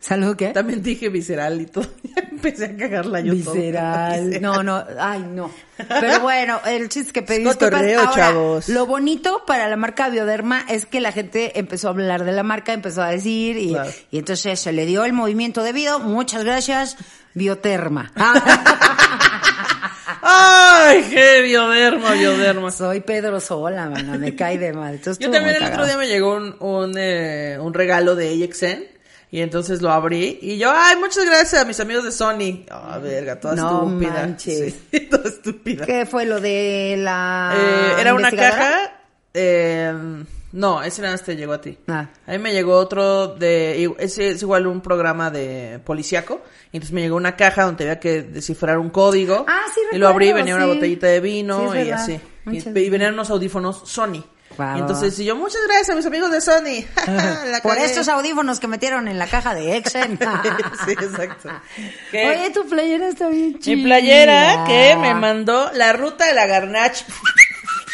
[0.00, 0.48] ¿Salud qué?
[0.48, 1.86] También dije visceral y todo.
[2.14, 3.54] Ya empecé a cagarla yo todo.
[3.54, 4.38] Visceral.
[4.42, 5.50] No, no, ay, no.
[5.88, 7.80] Pero bueno, el chiste es que pedí disculpas.
[7.82, 8.68] Ahora, chavos.
[8.68, 12.42] Lo bonito para la marca Bioderma es que la gente empezó a hablar de la
[12.42, 13.90] marca, empezó a decir, y, Claro.
[14.10, 15.98] y entonces se le dio el movimiento debido.
[16.00, 16.98] Muchas gracias,
[17.32, 18.12] Bioterma.
[20.36, 22.70] ¡Ay, qué bioderma, bioderma!
[22.70, 24.94] Soy Pedro Sola, mana, me cae de mal.
[24.94, 28.84] Entonces, Yo también el otro día me llegó un, un, eh, un regalo de AXN
[29.30, 32.64] y entonces lo abrí y yo, ay, muchas gracias a mis amigos de Sony.
[32.70, 34.10] Ah, verga, toda No estúpida.
[34.12, 34.74] manches.
[34.92, 35.86] Sí, toda estúpida.
[35.86, 38.92] ¿Qué fue lo de la Eh, era una caja,
[39.34, 39.92] eh,
[40.54, 41.76] no, ese nada más te llegó a ti.
[41.88, 42.06] Ah.
[42.26, 46.92] A mí me llegó otro de, ese es igual un programa de policíaco, y entonces
[46.92, 49.44] me llegó una caja donde había que descifrar un código.
[49.48, 52.12] Ah, sí, Y lo abrí, recuerdo, venía una botellita de vino Sí, y así.
[52.12, 54.24] Y, Muchas y venían unos audífonos Sony.
[54.58, 56.84] Y entonces y yo, muchas gracias a mis amigos de Sony.
[57.46, 60.18] La Por estos audífonos que metieron en la caja de Exen.
[60.86, 61.50] sí, exacto.
[62.12, 63.76] Oye, tu playera está bien chida.
[63.76, 67.04] mi playera que me mandó la ruta de la Garnach.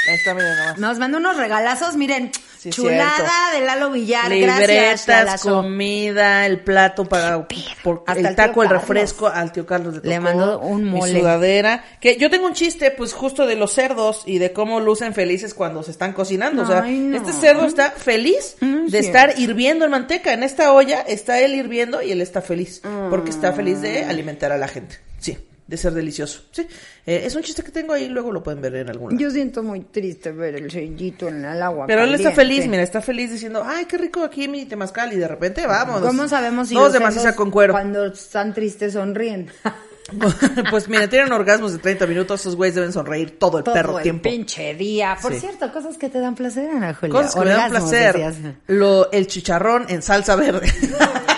[0.06, 0.78] Miren nomás.
[0.78, 2.30] Nos mandó unos regalazos, miren.
[2.58, 3.58] Sí, chulada cierto.
[3.58, 4.28] de Lalo Villar.
[4.36, 5.62] Gracias, Libretas, Lalazo.
[5.62, 7.48] comida, el plato para
[7.82, 10.90] por, Hasta el taco, el refresco al tío Carlos le, Le tocó, mandó un mi
[10.90, 11.18] mole.
[11.20, 15.14] sudadera, que yo tengo un chiste pues justo de los cerdos y de cómo lucen
[15.14, 17.16] felices cuando se están cocinando, o sea, no.
[17.16, 22.02] este cerdo está feliz de estar hirviendo en manteca, en esta olla está él hirviendo
[22.02, 24.98] y él está feliz, porque está feliz de alimentar a la gente.
[25.18, 25.38] Sí,
[25.70, 26.42] de ser delicioso.
[26.50, 26.66] Sí.
[27.06, 29.20] Eh, es un chiste que tengo ahí, luego lo pueden ver en algún lado.
[29.22, 31.86] Yo siento muy triste ver el sellito en el agua.
[31.86, 35.16] Pero él está feliz, mira, está feliz diciendo, ay, qué rico aquí mi temazcal, y
[35.16, 36.02] de repente, vamos.
[36.02, 37.72] ¿Cómo sabemos si los de maciza con cuero.
[37.72, 39.48] cuando están tristes sonríen?
[40.70, 43.98] pues mira, tienen orgasmos de 30 minutos, esos güeyes deben sonreír todo el Todo perro
[43.98, 44.28] el tiempo.
[44.28, 45.16] pinche día.
[45.22, 45.38] Por Sí.
[45.40, 47.12] cierto, cosas que te dan placer, Ana Julia.
[47.14, 48.54] Cosas que me dan placer.
[48.66, 50.66] Lo, el chicharrón en salsa verde.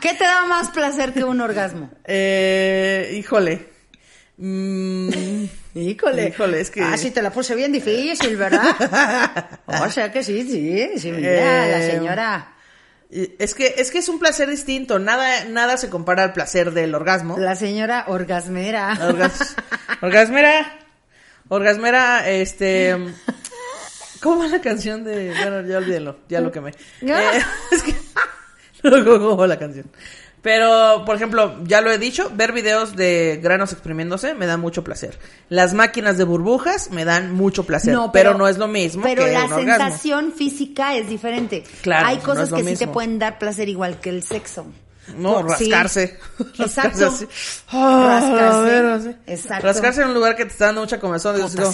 [0.00, 1.90] ¿Qué te da más placer que un orgasmo?
[2.04, 3.68] eh, híjole.
[4.36, 6.28] Mm, Híjole.
[6.28, 9.60] Híjole, es que- Ah, sí, te la puse bien difícil, ¿verdad?
[9.66, 10.98] o sea que sí, sí.
[10.98, 11.30] Sí, mira,
[11.66, 12.54] la Eh, señora.
[13.10, 14.98] es que, es que es un placer distinto.
[14.98, 17.38] Nada, nada se compara al placer del orgasmo.
[17.38, 18.96] La señora orgasmera.
[19.00, 19.54] Orgas-
[20.00, 20.78] orgasmera.
[21.48, 22.96] Orgasmera, este.
[24.22, 25.32] ¿Cómo va la canción de.?
[25.40, 26.70] Bueno, ya olvídenlo, ya lo quemé.
[27.02, 27.40] Eh,
[27.72, 27.94] es que.
[28.82, 29.86] No, ¿cómo va la canción?
[30.42, 34.82] Pero, por ejemplo, ya lo he dicho, ver videos de granos exprimiéndose me da mucho
[34.82, 35.18] placer.
[35.50, 39.32] Las máquinas de burbujas me dan mucho placer, pero, no es lo mismo Pero que
[39.32, 39.84] la un orgasmo.
[39.86, 41.64] sensación física es diferente.
[41.82, 44.66] Claro, Hay no cosas que sí te pueden dar placer igual que el sexo.
[45.16, 45.70] No, Por- sí.
[45.70, 46.18] rascarse.
[46.58, 46.98] Exacto.
[47.00, 47.28] Rascarse.
[47.72, 48.62] Ah, Rascarse.
[48.62, 49.16] ver, así.
[49.26, 49.66] Exacto.
[49.66, 51.36] Rascarse en un lugar que te está dando mucha comezón.
[51.40, 51.68] Puta,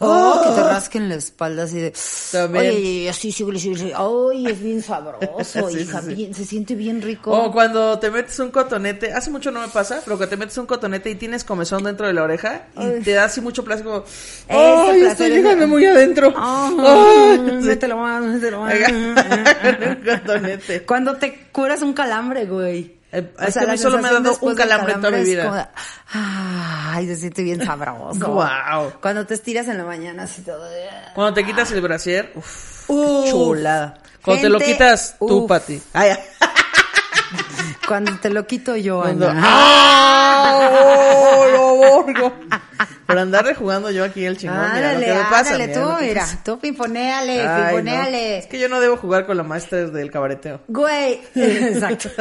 [0.00, 0.68] oh, que te ah.
[0.74, 1.94] rasquen la espalda así de.
[2.32, 2.66] También.
[2.74, 3.92] Oye, así, sí, sí, sí.
[3.96, 6.00] Ay, es bien sabroso, hija.
[6.02, 7.30] bien- se siente bien rico.
[7.30, 10.58] O cuando te metes un cotonete, hace mucho no me pasa, pero cuando te metes
[10.58, 13.00] un cotonete y tienes comezón dentro de la oreja y Ay.
[13.02, 14.04] te da así mucho placer como,
[14.48, 16.32] ¡ay, placer estoy es- llegando muy adentro!
[16.36, 17.40] ¡Ay!
[17.62, 18.74] mételo más, mételo más.
[18.92, 20.82] un cotonete.
[20.82, 22.81] Cuando te curas un calambre, güey.
[23.12, 25.44] Eh, es que a mí solo me ha dado un calambre en toda mi vida.
[25.44, 25.68] como
[26.14, 28.26] Ay, se siente bien sabroso.
[28.32, 28.92] Guau.
[29.00, 30.66] Cuando te estiras en la mañana así todo.
[31.14, 33.30] Cuando te quitas el brasier, uff, Uf.
[33.30, 33.98] chulada.
[34.24, 35.48] Cuando te lo Gente, quitas tú, uf.
[35.48, 35.82] Pati.
[35.92, 36.12] Ay,
[37.86, 39.28] Cuando te lo quito yo, cuando...
[39.28, 39.42] Ana.
[39.44, 41.48] ¡Ah!
[41.52, 42.32] ¡Lo borgo!
[43.06, 45.38] Por andarle jugando yo aquí el chingón, mira lo Ándale, que me pasa.
[45.54, 46.20] ándale, mira tú, mira.
[46.22, 46.40] pasa.
[46.44, 47.66] Tú pimponéale, Ay, no.
[47.66, 48.38] pimponéale.
[48.38, 50.60] Es que yo no debo jugar con la maestra del cabareteo.
[50.68, 52.08] Güey, exacto.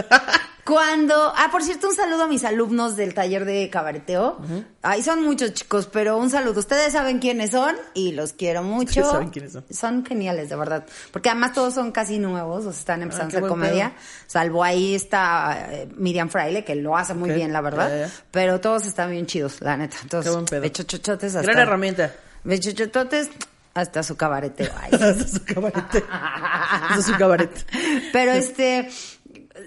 [0.66, 4.38] Cuando, ah, por cierto, un saludo a mis alumnos del taller de cabareteo.
[4.84, 6.60] Ahí son muchos chicos, pero un saludo.
[6.60, 8.90] Ustedes saben quiénes son y los quiero mucho.
[9.02, 9.66] Ustedes saben quiénes son.
[9.72, 10.86] Son geniales, de verdad.
[11.12, 13.90] Porque además todos son casi nuevos, o sea, están empezando Ah, a hacer comedia.
[13.90, 14.00] pedo.
[14.28, 18.10] Salvo ahí está eh, Miriam Fraile, que lo hace muy bien, la verdad.
[18.32, 19.98] Pero todos están bien chidos, la neta.
[20.04, 20.62] Entonces, Qué buen pedo.
[20.62, 21.52] bechochochotes hasta...
[21.52, 22.14] Gran herramienta.
[22.44, 23.30] Bechochochotes
[23.74, 24.70] hasta su cabareteo.
[24.82, 24.90] Ay.
[24.94, 26.04] Hasta su cabaret.
[26.12, 27.66] Hasta su cabaret.
[28.14, 28.90] Pero este,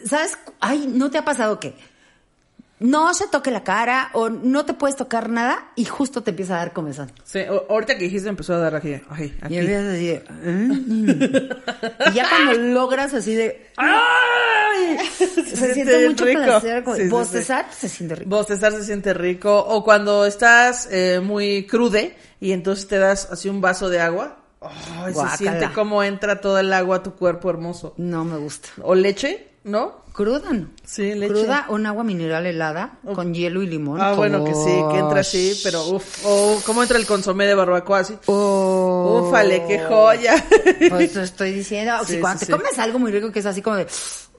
[0.05, 0.39] ¿sabes?
[0.61, 1.75] Ay, ¿no te ha pasado que
[2.81, 6.57] no se toque la cara o no te puedes tocar nada y justo te empieza
[6.57, 7.13] a dar comezón?
[7.25, 9.01] Sí, ahorita que dijiste empezó a dar aquí.
[9.09, 9.55] Ay, aquí.
[9.55, 11.49] Y empiezas así de, ¿eh?
[12.11, 14.99] Y ya cuando logras así de, ¡ay!
[15.17, 16.43] Se, siente mucho rico.
[16.43, 16.85] placer.
[16.85, 18.31] Sí, sí, bostezar, se siente rico.
[18.31, 19.57] Bostezar se siente rico.
[19.57, 24.41] O cuando estás eh, muy crude y entonces te das así un vaso de agua.
[25.13, 27.95] Se siente cómo entra todo el agua a tu cuerpo hermoso.
[27.99, 28.71] No me gusta.
[28.83, 30.05] O leche, ¿no?
[30.13, 30.69] Cruda, ¿no?
[30.85, 31.33] Sí, leche.
[31.33, 34.01] Cruda, un agua mineral helada con hielo y limón.
[34.01, 36.25] Ah, bueno, que sí, que entra así, pero uff.
[36.25, 38.17] O cómo entra el consomé de barbacoa así.
[38.27, 39.25] Oh.
[39.27, 40.37] Ufale, qué joya.
[40.89, 42.59] Pues te estoy diciendo, Sí, si cuando sí, te sí.
[42.59, 43.89] comes algo muy rico que es así como de,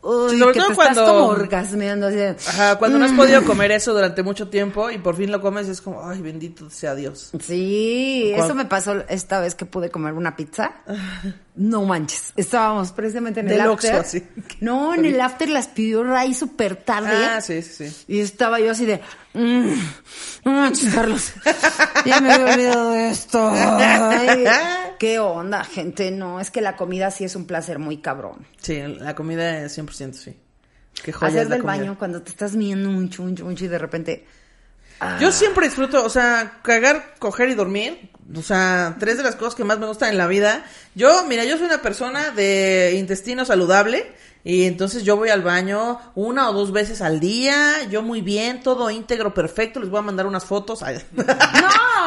[0.05, 3.11] uy, sobre que todo te cuando- estás como orgasmeando así de, Ajá, cuando no has
[3.13, 6.69] podido comer eso durante mucho tiempo y por fin lo comes es como, ay, bendito
[6.69, 7.31] sea Dios.
[7.41, 10.71] Sí, eso me pasó esta vez que pude comer una pizza.
[11.57, 14.03] No manches, estábamos precisamente en el after.
[14.59, 17.07] No, en el after las pidió Ray súper tarde.
[17.15, 18.03] Ah, sí, sí, sí.
[18.09, 18.99] Y estaba yo así de,
[19.33, 19.69] mmm,
[20.43, 21.31] no manches, Carlos,
[22.05, 23.49] ya me había olvidado de esto.
[23.53, 24.43] Ay,
[24.97, 26.11] ¿Qué onda, gente?
[26.11, 28.45] No, es que la comida sí es un placer muy cabrón.
[28.61, 30.37] Sí, la comida es 100%, sí.
[31.03, 31.77] Qué joya Hacer es la del comida.
[31.79, 34.25] baño cuando te estás miendo mucho, mucho, mucho y de repente...
[34.99, 38.09] ah, Yo siempre disfruto, o sea, cagar, coger y dormir.
[38.35, 40.65] O sea, tres de las cosas que más me gustan en la vida.
[40.95, 44.11] Yo, mira, yo soy una persona de intestino saludable.
[44.47, 47.83] Y entonces yo voy al baño una o dos veces al día.
[47.89, 49.79] Yo muy bien, todo íntegro, perfecto.
[49.79, 50.81] Les voy a mandar unas fotos.
[50.83, 51.01] Ay,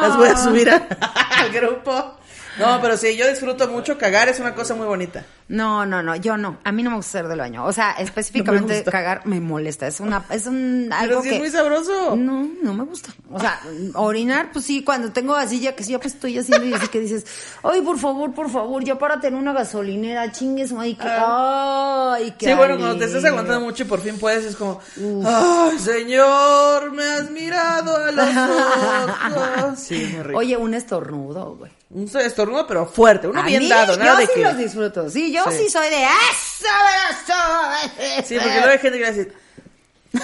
[0.01, 0.87] Las voy a subir a-
[1.39, 2.17] al grupo.
[2.57, 3.97] No, pero sí, yo disfruto mucho.
[3.97, 5.23] Cagar es una cosa muy bonita.
[5.47, 6.59] No, no, no, yo no.
[6.63, 7.65] A mí no me gusta hacer del baño.
[7.65, 8.91] O sea, específicamente gusta.
[8.91, 9.87] cagar me molesta.
[9.87, 12.15] Es una, es un Pero algo sí que es muy sabroso.
[12.15, 13.11] no, no me gusta.
[13.31, 13.59] O sea,
[13.95, 16.87] orinar, pues sí, cuando tengo así ya que sí, ya pues estoy haciendo y así
[16.87, 17.25] que dices,
[17.63, 22.47] ay, por favor, por favor, ya párate en una gasolinera, chingues, ay, que, ay, qué
[22.47, 22.49] Ah.
[22.49, 24.79] Sí, bueno, cuando te estás aguantando mucho y por fin puedes, es como,
[25.25, 28.27] ay, señor, me has mirado a los
[29.65, 29.79] ojos.
[29.79, 30.39] Sí, muy rico.
[30.39, 31.71] Oye, un estornudo, güey.
[31.91, 34.41] Un estornudo, pero fuerte, uno A bien mí, dado, nada yo de sí que...
[34.41, 35.09] los disfruto.
[35.09, 35.69] Sí, yo sí, Sí.
[35.69, 36.67] soy de eso,
[37.09, 38.27] eso.
[38.27, 39.33] Sí, porque luego hay gente que va a decir,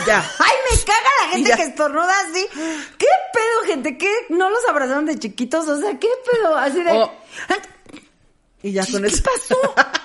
[0.06, 0.19] ya.
[0.39, 1.56] Ay, me caga la gente Ya.
[1.58, 2.47] que estornuda así.
[2.54, 3.97] ¿Qué pedo, gente?
[3.97, 4.12] ¿Qué?
[4.30, 5.67] ¿No los abrazaron de chiquitos?
[5.67, 6.56] O sea, ¿qué pedo?
[6.56, 6.91] Así de...
[6.91, 7.12] O-
[8.62, 9.23] Y ya con ¿Qué eso.
[9.23, 9.75] pasó?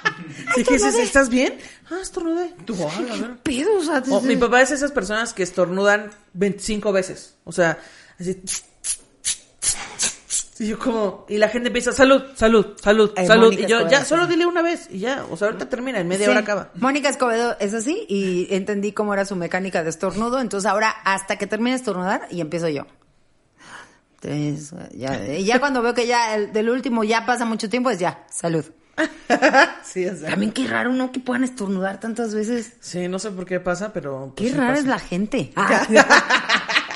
[0.54, 0.94] Sí, que dices.
[0.96, 1.58] ¿estás bien?
[1.90, 2.54] Ah, estornudé.
[2.64, 3.36] Tú, "Ala, a ver.
[3.38, 3.78] pedo?
[3.78, 7.34] O sea, O, mi papá es esas personas que estornudan 25 veces.
[7.44, 7.78] O sea,
[8.18, 8.40] así.
[10.60, 13.46] Y yo como, y la gente empieza, salud, salud, salud, Ay, salud.
[13.46, 14.06] Mónica Y yo, Escobedo, ya, sí.
[14.10, 14.88] solo dile una vez.
[14.90, 16.30] Y ya, o sea, ahorita termina, en media Sí.
[16.32, 16.70] hora acaba.
[16.74, 20.38] Mónica Escobedo es así y entendí cómo era su mecánica de estornudo.
[20.38, 22.86] Entonces ahora hasta que termine de estornudar y empiezo yo.
[24.20, 27.88] Tres, ya, y ya cuando veo que ya el, del último ya pasa mucho tiempo,
[27.88, 28.66] es ya, salud.
[29.82, 30.28] sí, o sea.
[30.28, 31.10] También qué raro, ¿no?
[31.10, 32.74] Que puedan estornudar tantas veces.
[32.80, 34.34] Sí, no sé por qué pasa, pero.
[34.36, 34.80] pues, Qué sí rara pasa.
[34.82, 35.38] es la gente.
[35.38, 35.54] Y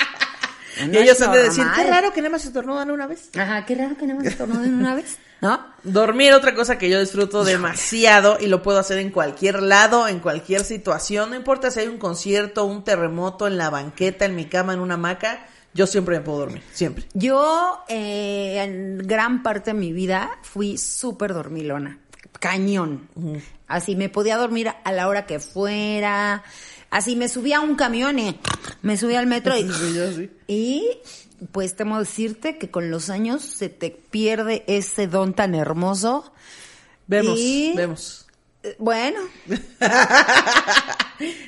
[0.89, 3.31] No ellos han de decir, qué raro que nada más estornudan una vez.
[3.37, 5.67] Ajá, qué raro que nada más estornuden una vez, ¿no?
[5.85, 10.21] Dormir, otra cosa que yo disfruto demasiado y lo puedo hacer en cualquier lado, en
[10.21, 11.31] cualquier situación.
[11.31, 14.81] No importa si hay un concierto, un terremoto, en la banqueta, en mi cama, en
[14.81, 15.47] una hamaca.
[15.75, 17.05] Yo siempre me puedo dormir, siempre.
[17.15, 21.99] Yo, eh, en gran parte de mi vida, fui súper dormilona.
[22.39, 23.09] Cañón.
[23.67, 26.45] Así me podía dormir a la hora que fuera.
[26.95, 28.39] Así me subía a un camión y
[28.83, 29.69] me subía al metro y,
[30.47, 30.89] y
[31.51, 36.33] pues temo decirte que con los años se te pierde ese don tan hermoso.
[37.09, 38.27] Vemos, Y- vemos.
[38.63, 39.19] Eh, Bueno,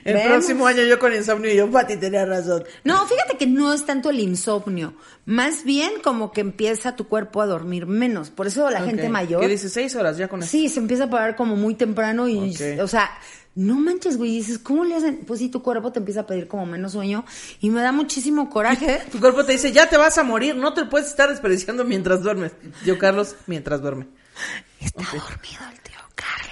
[0.04, 0.22] El Vemos.
[0.26, 2.64] próximo año yo con insomnio y yo, Pati, tenía razón.
[2.84, 7.40] no, fíjate que no es tanto el insomnio, más bien como que empieza tu cuerpo
[7.42, 8.30] a dormir menos.
[8.30, 9.68] Por eso la gente mayor ¿Qué dice?
[9.68, 10.50] Seis horas ya con eso.
[10.50, 13.10] Sí, se empieza a parar como muy temprano y, o sea,
[13.56, 15.24] no manches, güey, dices, ¿cómo le hacen?
[15.26, 17.24] Pues sí, tu cuerpo te empieza a pedir como menos sueño
[17.60, 19.02] y me da muchísimo coraje.
[19.10, 22.22] Tu cuerpo te dice, ya te vas a morir, no te puedes estar desperdiciando mientras
[22.22, 22.52] duermes.
[22.84, 24.06] Yo, Carlos, mientras duerme.
[24.80, 26.46] Está dormido el tío Carlos.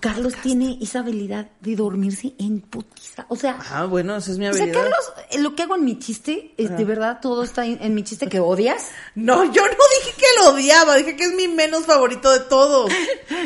[0.00, 3.24] Carlos tiene esa habilidad de dormirse en putiza.
[3.28, 4.82] O sea, Ah, bueno, esa es mi o sea, habilidad.
[4.82, 7.94] Carlos, eh, lo que hago en mi chiste, es de verdad todo está en, en
[7.94, 8.88] mi chiste que odias.
[9.14, 9.68] No, yo no
[10.00, 12.90] dije que lo odiaba, dije que es mi menos favorito de todos.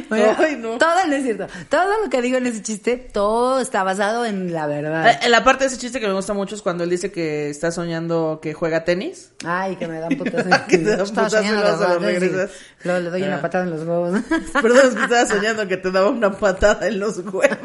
[0.09, 0.79] Bueno, Ay, no.
[0.79, 1.47] Todo no es cierto.
[1.69, 5.19] Todo lo que digo en ese chiste, todo está basado en la verdad.
[5.23, 7.51] Eh, La parte de ese chiste que me gusta mucho es cuando él dice que
[7.51, 9.33] está soñando que juega tenis.
[9.45, 10.63] Ay, que me dan putas.
[10.63, 12.51] Que te dan putazos y luego se lo regresas.
[12.85, 13.43] Luego le doy una Ah.
[13.43, 14.21] patada en los huevos.
[14.53, 17.59] Perdón, es que estaba soñando que te daba una patada en los huevos.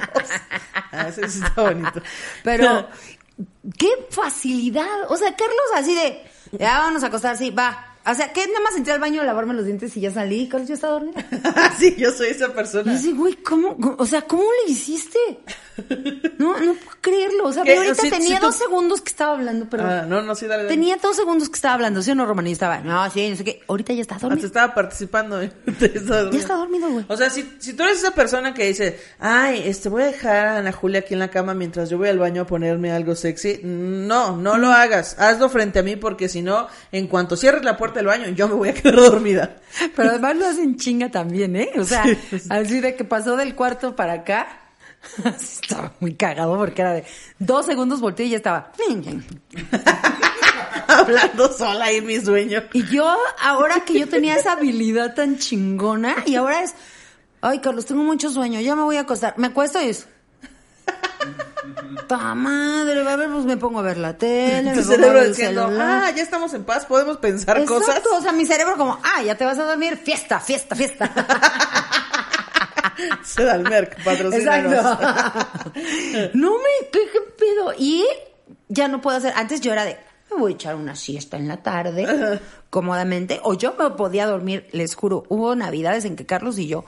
[0.92, 2.02] Ah, sí está bonito.
[2.44, 2.88] Pero,
[3.78, 5.10] qué facilidad.
[5.10, 7.97] O sea, Carlos así de, ya vamos a acostar, sí, va.
[8.10, 10.48] O sea, que nada más entré al baño a lavarme los dientes y ya salí.
[10.48, 11.14] Carlos ya está dormido.
[11.80, 12.94] sí, yo soy esa Y persona.
[12.94, 13.76] dice, güey, ¿cómo?
[13.98, 15.20] O sea, ¿cómo le hiciste?
[16.40, 17.46] No, no puedo creerlo.
[17.46, 19.84] O sea, ahorita tenía tú- dos segundos que estaba hablando, pero...
[19.86, 20.64] Ah, no, no, sí, dale.
[20.64, 20.76] dale.
[20.76, 22.48] Tenía dos segundos que estaba hablando, ¿sí o no, Román?
[22.48, 23.62] Y estaba, no, sí, no sé qué.
[23.68, 24.48] Ahorita ya está Hasta dormido.
[24.48, 25.40] estaba participando.
[25.42, 25.52] ¿eh?
[25.80, 27.06] Ya está dormido, güey.
[27.08, 30.48] O sea, si, si tú eres esa persona que dice, ay, este, voy a dejar
[30.48, 33.16] a Ana Julia aquí en la cama mientras yo voy al baño a ponerme algo
[33.16, 35.20] sexy, no, no lo hagas.
[35.20, 38.48] Hazlo frente a mí porque si no, en cuanto cierres la puerta del baño, yo
[38.48, 39.58] me voy a quedar dormida.
[39.96, 41.72] Pero además lo hacen chinga también, ¿eh?
[41.78, 42.40] O sea, Sí.
[42.50, 44.48] así de que pasó del cuarto para acá.
[45.26, 47.04] Estaba muy cagado porque era de
[47.40, 48.72] dos segundos volteé y ya estaba.
[50.88, 52.64] Hablando sola en mi sueño.
[52.74, 56.74] Y yo, ahora que yo tenía esa habilidad tan chingona, y ahora es,
[57.42, 59.34] ay, Carlos, tengo mucho sueño, ya me voy a acostar.
[59.38, 60.08] Me acuesto y es.
[62.08, 63.02] ¡Ta madre!
[63.08, 65.24] A ver, pues me pongo a ver la tele, me Tu pongo a cerebro ver
[65.24, 66.04] el diciendo, celular.
[66.06, 67.90] ah, ya estamos en paz, podemos pensar cosas.
[67.90, 71.12] Exacto, o sea, mi cerebro como, ah, ya te vas a dormir, fiesta, fiesta, fiesta.
[73.24, 74.74] Se da el Merck, patrocínanos.
[74.74, 75.48] Exacto.
[76.34, 77.74] no me, ¿qué, qué pedo?
[77.78, 78.06] Y
[78.70, 79.98] ya no puedo hacer, antes yo era de,
[80.32, 84.68] me voy a echar una siesta en la tarde, cómodamente, o yo me podía dormir,
[84.72, 86.86] les juro, hubo navidades en que Carlos y yo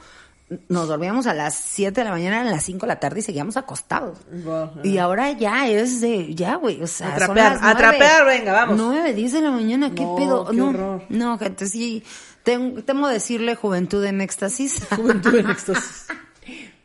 [0.67, 3.23] nos dormíamos a las 7 de la mañana, a las cinco de la tarde y
[3.23, 4.17] seguíamos acostados.
[4.43, 4.71] Wow.
[4.83, 7.77] Y ahora ya es de, ya, güey, o sea, A son las a nueve.
[7.79, 8.77] trapear, venga, vamos.
[8.77, 10.45] 9, 10 de la mañana, ¿qué No, pedo?
[10.49, 11.03] qué no, horror.
[11.09, 12.03] no, gente, sí,
[12.43, 14.81] tem- temo decirle juventud en éxtasis.
[14.95, 16.07] Juventud en éxtasis.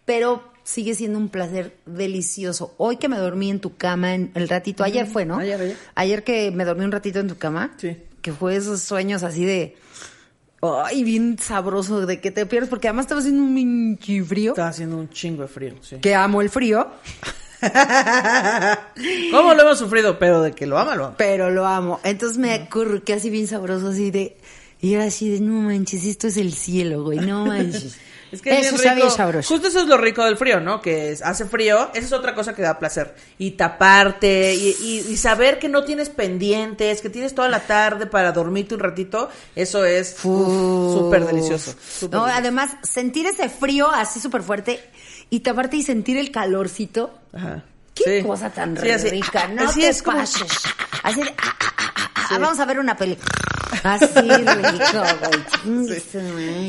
[0.04, 2.74] pero sigue siendo un placer delicioso.
[2.78, 5.38] Hoy que me dormí en tu cama en el ratito, ayer fue, ¿no?
[5.38, 6.24] Ayer, ayer.
[6.24, 7.72] que me dormí un ratito en tu cama.
[7.78, 7.96] Sí.
[8.22, 9.76] Que fue esos sueños así de...
[10.84, 14.52] Ay, bien sabroso de que te pierdes, porque además estaba haciendo un pinche frío.
[14.52, 15.96] Está haciendo un chingo de frío, sí.
[15.96, 16.88] Que amo el frío,
[19.30, 20.18] ¿Cómo lo hemos sufrido?
[20.18, 21.16] Pero de que lo ama, lo ama.
[21.16, 22.00] pero lo amo.
[22.04, 24.36] Entonces me acurruqué así bien sabroso, así de...
[24.80, 27.96] Y era así de, no manches, esto es el cielo, güey, no manches.
[28.34, 29.16] Es que es Eso está bien rico.
[29.16, 29.48] sabroso.
[29.54, 30.80] Justo eso es lo rico del frío, ¿no?
[30.82, 33.14] Que es- hace frío, esa es otra cosa que da placer.
[33.38, 38.06] Y taparte, y, y- y saber que no tienes pendientes, que tienes toda la tarde
[38.06, 41.72] para dormirte un ratito, eso es súper delicioso.
[41.72, 42.38] súper No, delicioso.
[42.40, 44.80] además, sentir ese frío así súper fuerte
[45.30, 47.14] y taparte y sentir el calorcito.
[47.32, 47.62] Ajá.
[47.94, 48.26] Qué Sí.
[48.26, 49.08] cosa tan Sí, así.
[49.10, 50.42] rica, no Así te es como- pases.
[51.04, 51.72] Así de, ah, ah,
[52.16, 53.16] ah, ah, vamos a ver una peli.
[53.82, 55.88] Así rico, güey.
[55.88, 56.00] Sí.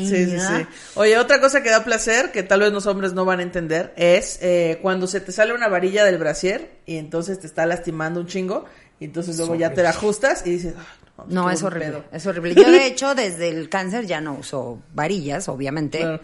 [0.08, 0.66] Sí, sí, sí.
[0.94, 3.92] Oye, otra cosa que da placer, que tal vez los hombres no van a entender,
[3.96, 8.20] es eh, cuando se te sale una varilla del brasier y entonces te está lastimando
[8.20, 8.64] un chingo
[8.98, 10.74] y entonces luego ya te la ajustas y dices,
[11.18, 12.04] "Ay, No, es horrible, pedo".
[12.12, 12.54] es horrible.
[12.54, 15.98] Yo, de hecho, desde el cáncer ya no uso varillas, obviamente.
[15.98, 16.20] Claro.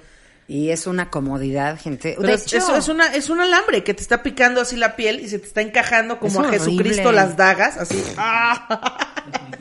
[0.48, 2.14] Y es una comodidad, gente.
[2.16, 4.76] Pero de es, hecho, eso es una es un alambre que te está picando así
[4.76, 8.02] la piel y se te está encajando como Es a Jesucristo las dagas, así.
[8.18, 9.14] ¡ah!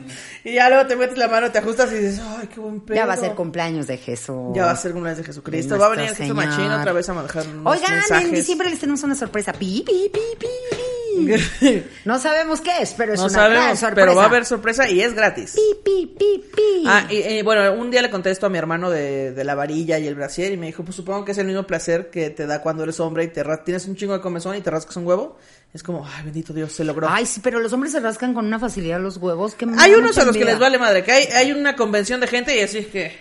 [0.44, 2.96] y ya luego te metes la mano, te ajustas y dices, "Ay, qué buen pedo."
[2.96, 4.54] ya va a ser cumpleaños de Jesús.
[4.54, 5.78] Ya va a ser cumpleaños de Jesucristo.
[5.78, 8.28] Va a venir Jesús Machín otra vez a manejar unos Oigan, mensajes.
[8.28, 9.52] en diciembre les tenemos una sorpresa.
[9.52, 10.82] Pi, pi, pi, pi, pi.
[12.04, 14.06] No sabemos qué es, pero es no una gran sabemos, sorpresa.
[14.06, 15.52] pero va a haber sorpresa y es gratis.
[15.54, 16.84] Pi, pi, pi, pi.
[16.86, 20.06] Ah, y, bueno, un día le contesto a mi hermano de, de la varilla y
[20.06, 22.60] el brasier y me dijo, pues supongo que es el mismo placer que te da
[22.62, 25.36] cuando eres hombre y te tienes un chingo de comezón y te rascas un huevo.
[25.74, 27.08] Es como, ay, bendito Dios, se logró.
[27.08, 29.54] Ay, sí, pero los hombres se rascan con una facilidad los huevos.
[29.54, 32.20] Que me hay unos a los que les vale madre, que hay, hay una convención
[32.20, 33.18] de gente y así es que...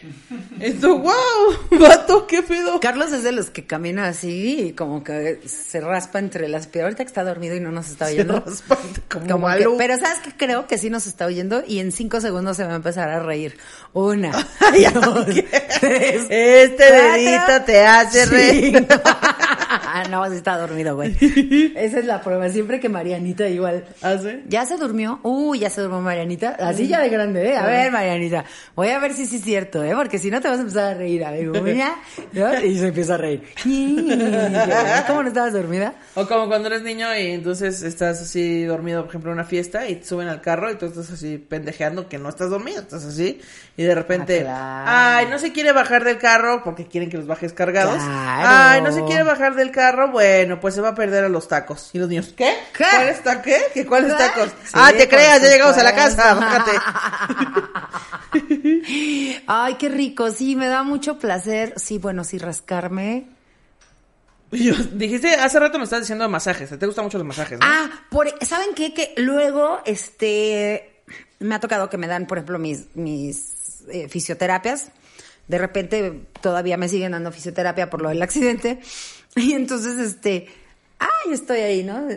[0.82, 2.80] Tú, wow, vato, qué pedo.
[2.82, 6.88] Carlos es de los que camina así y como que se raspa entre las piernas.
[6.90, 8.44] Ahorita que está dormido y no nos está Se oyendo.
[8.46, 8.78] raspa
[9.10, 12.20] como Como que- pero sabes que creo que sí nos está oyendo y en cinco
[12.20, 13.58] segundos se va a empezar a reír.
[13.94, 15.48] Una, Ay, dos, ¿qué?
[15.80, 18.88] tres, Este cuatro, dedito te hace reír.
[20.06, 20.18] cinco.
[20.18, 21.16] no, está dormido, güey.
[21.76, 22.50] Esa es la prueba.
[22.50, 23.86] Siempre que Marianita igual.
[24.02, 24.44] ¿Ah, sí?
[24.48, 25.20] ¿Ya se durmió?
[25.24, 26.56] Uy, ya se durmió Marianita.
[26.60, 27.58] Así ya de grande, ¿eh?
[27.58, 28.46] A ver, Marianita.
[28.76, 29.94] Voy a ver si sí es cierto, ¿eh?
[29.96, 31.24] Porque si no te vas a empezar a reír.
[31.26, 31.96] A ver, mira.
[32.34, 32.60] ¿no?
[32.64, 33.44] Y se empieza a reír.
[35.08, 35.94] ¿Cómo no estabas dormida?
[36.16, 39.88] O como cuando eres niño y entonces estás así dormido, por ejemplo, en una fiesta
[39.88, 43.06] y te suben al carro y tú estás así pendejeando que no estás dormido, estás
[43.06, 43.42] así
[43.78, 45.18] y de repente, Ah, claro.
[45.18, 47.96] ay, no se quiere bajar del carro porque quieren que los bajes cargados.
[47.96, 48.10] Claro.
[48.50, 51.48] Ay, no se quiere bajar del carro, bueno, pues se va a perder a los
[51.48, 51.90] tacos.
[51.94, 52.54] Y los niños, ¿qué?
[52.76, 52.86] ¿Qué?
[52.90, 53.58] ¿Cuáles ta qué?
[53.74, 54.50] ¿Qué cuáles tacos?
[54.64, 56.72] Sí, ah, te creas, ya llegamos a la casa, bájate.
[59.48, 60.32] Ay, qué rico.
[60.32, 61.74] Sí, me da mucho placer.
[61.78, 63.26] Sí, bueno, sí, rascarme.
[64.52, 67.66] Yo, dijiste, hace rato me estás diciendo de masajes, te gustan mucho los masajes, ¿no?
[67.66, 68.94] Ah, por, ¿saben qué?
[68.94, 71.04] Que luego, este,
[71.40, 74.92] me ha tocado que me dan, por ejemplo, mis, mis eh, fisioterapias.
[75.48, 78.80] De repente todavía me siguen dando fisioterapia por lo del accidente.
[79.36, 80.48] Y entonces, este,
[81.00, 82.08] ay, estoy ahí, ¿no?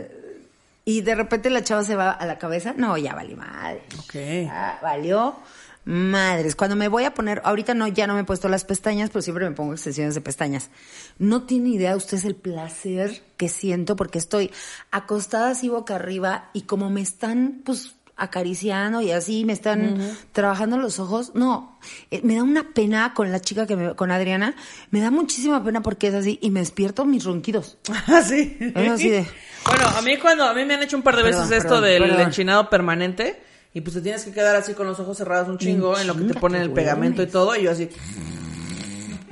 [0.84, 2.74] Y de repente la chava se va a la cabeza.
[2.76, 3.82] No, ya vale madre.
[3.98, 4.50] Ok.
[4.50, 5.36] Ah, valió
[5.84, 6.56] madres.
[6.56, 9.22] Cuando me voy a poner, ahorita no, ya no me he puesto las pestañas, pero
[9.22, 10.70] siempre me pongo extensiones de pestañas.
[11.18, 14.50] No tiene idea ustedes el placer que siento porque estoy
[14.90, 20.76] acostada así boca arriba y como me están, pues, acariciando y así me están trabajando
[20.76, 21.32] los ojos.
[21.34, 21.78] No,
[22.10, 24.54] eh, me da una pena con la chica que me, con Adriana,
[24.90, 27.78] me da muchísima pena porque es así y me despierto mis ronquidos.
[28.06, 28.56] Ah, sí.
[28.60, 29.26] Es así de-
[29.66, 31.68] Bueno, a mí cuando a mí me han hecho un par de veces Perdón, esto
[31.80, 32.20] perdón, del perdón.
[32.26, 35.98] enchinado permanente y pues te tienes que quedar así con los ojos cerrados un chingo
[35.98, 37.88] en lo que te ponen el pegamento y todo y yo así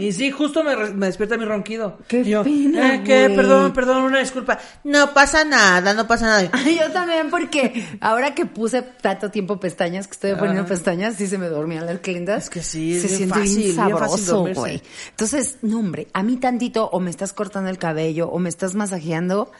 [0.02, 1.98] y sí, justo me, me despierta mi ronquido.
[2.08, 3.30] Qué Y yo, pena, eh, ¿qué?
[3.34, 4.58] Perdón, perdón, una disculpa.
[4.84, 6.42] No pasa nada, no pasa nada.
[6.64, 11.38] Yo también, porque ahora que puse tanto tiempo pestañas, que estoy poniendo pestañas, sí se
[11.38, 12.44] me dormían las clientas.
[12.44, 14.82] Es que sí, se siente fácil, bien sabroso, güey.
[15.10, 18.74] Entonces, no, hombre, a mí tantito o me estás cortando el cabello o me estás
[18.74, 19.52] masajeando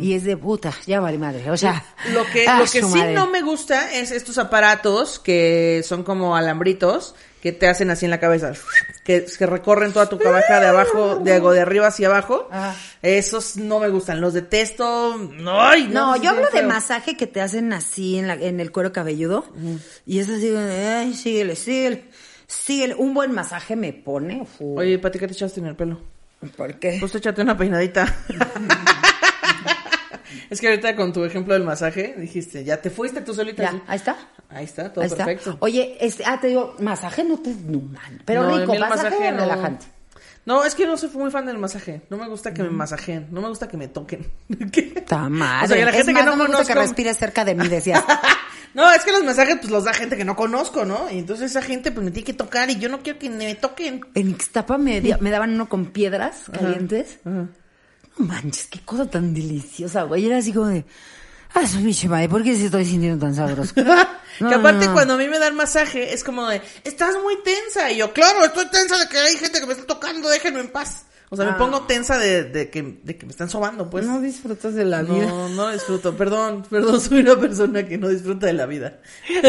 [0.00, 1.50] y es de puta, ya vale madre.
[1.50, 3.14] O sea, Lo que, ah, lo que sí madre.
[3.14, 8.10] no me gusta es estos aparatos que son como alambritos que te hacen así en
[8.10, 8.52] la cabeza,
[9.04, 12.48] que, que recorren toda tu cabeza de abajo, de, de arriba hacia abajo.
[12.50, 12.74] Ajá.
[13.02, 15.16] Esos no me gustan, los detesto.
[15.16, 18.70] No, ay, No, yo hablo de masaje que te hacen así en, la, en el
[18.72, 19.44] cuero cabelludo.
[20.06, 22.04] Y es así, ay, síguele, síguele,
[22.46, 22.94] síguele.
[22.96, 24.42] Un buen masaje me pone.
[24.42, 24.60] uf.
[24.60, 25.98] Oye, Pati, ¿qué te echaste en el pelo?
[26.56, 26.96] ¿por qué?
[26.98, 28.06] Pues te échate una peinadita.
[30.50, 33.62] es que ahorita con tu ejemplo del masaje dijiste, ya te fuiste tú solita.
[33.62, 33.82] Ya, así.
[33.86, 34.16] ahí está.
[34.50, 35.24] Ahí está, todo Ahí está.
[35.24, 35.56] perfecto.
[35.60, 37.50] Oye, este, ah, te digo, masaje no te...
[37.54, 37.82] No,
[38.24, 39.86] pero No, rico, masaje, no- relajante.
[40.46, 42.02] No, es que no soy muy fan del masaje.
[42.10, 43.28] No me gusta que me masajeen.
[43.30, 44.26] No me gusta que me toquen.
[44.72, 45.64] Está madre.
[45.64, 47.54] O sea, que la Es gente más, que no, me gusta que respires cerca de
[47.54, 48.02] mí, decías.
[48.72, 51.10] No, es que los masajes pues los da gente que no conozco, ¿no?
[51.10, 53.56] Y entonces esa gente pues me tiene que tocar y yo no quiero que me
[53.56, 54.00] toquen.
[54.14, 57.18] En Ixtapa me, daban uno con piedras calientes.
[57.24, 57.48] No
[58.20, 60.26] manches, qué cosa tan deliciosa, güey.
[60.26, 60.84] Era así como de...
[61.52, 63.74] Ah, su biche madre, ¿por qué se estoy sintiendo tan sabroso?
[64.38, 64.92] No, que aparte no, no.
[64.94, 67.90] cuando a mí me dan masaje es como de, estás muy tensa.
[67.90, 70.68] Y yo, claro, estoy tensa de que hay gente que me está tocando, déjenme en
[70.70, 71.04] paz.
[71.28, 71.58] O sea, me Ah.
[71.58, 74.06] pongo tensa de, de que, de que me están sobando, pues.
[74.06, 75.26] No disfrutas de la vida.
[75.26, 76.16] No, no disfruto.
[76.16, 79.00] Perdón, perdón, soy una persona que no disfruta de la vida.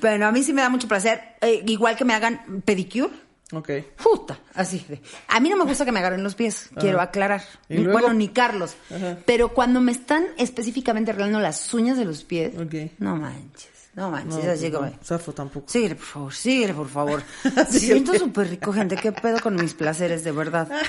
[0.00, 1.20] Bueno, a mí sí me da mucho placer.
[1.42, 3.10] eh, igual que me hagan pedicure.
[3.52, 3.70] Ok.
[4.02, 5.00] Puta, así de.
[5.28, 7.42] A mí no me gusta que me agarren los pies, quiero aclarar.
[7.68, 7.92] ¿Y luego?
[8.00, 8.74] Bueno, ni Carlos.
[8.94, 9.18] Ajá.
[9.26, 12.92] Pero cuando me están específicamente arreglando las uñas de los pies, Ok.
[12.98, 14.86] no manches, no manches, No, así como.
[14.86, 15.68] no, Zafo tampoco.
[15.68, 17.22] Síguele, por favor, síguele, por favor.
[17.42, 17.70] Síguele.
[17.70, 18.96] Siento súper rico, gente.
[18.96, 20.68] ¿Qué pedo con mis placeres, de verdad?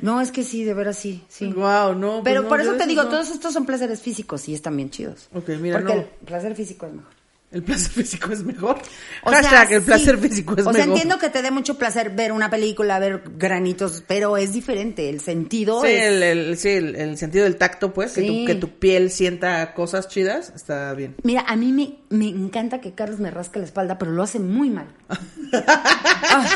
[0.00, 1.52] No, es que sí, de veras sí, sí.
[1.52, 2.10] Wow, no.
[2.12, 4.90] pues Pero no, por eso te digo, todos estos son placeres físicos y están bien
[4.90, 5.28] chidos.
[5.34, 7.12] Ok, mira, Porque el placer físico es mejor.
[7.50, 8.78] El placer físico es mejor.
[9.24, 10.28] O Hashtag, sea, el placer sí.
[10.28, 10.88] físico es O sea, mejor.
[10.88, 15.08] entiendo que te dé mucho placer ver una película, ver granitos, pero es diferente.
[15.08, 16.02] El sentido Sí, es...
[16.12, 19.72] el, el- sí, el, el sentido del tacto, pues, que, tu, que tu piel sienta
[19.72, 21.14] cosas chidas, está bien.
[21.22, 24.38] Mira, a mí me, me encanta que Carlos me rasque la espalda, pero lo hace
[24.40, 24.88] muy mal.
[25.52, 26.46] Ay,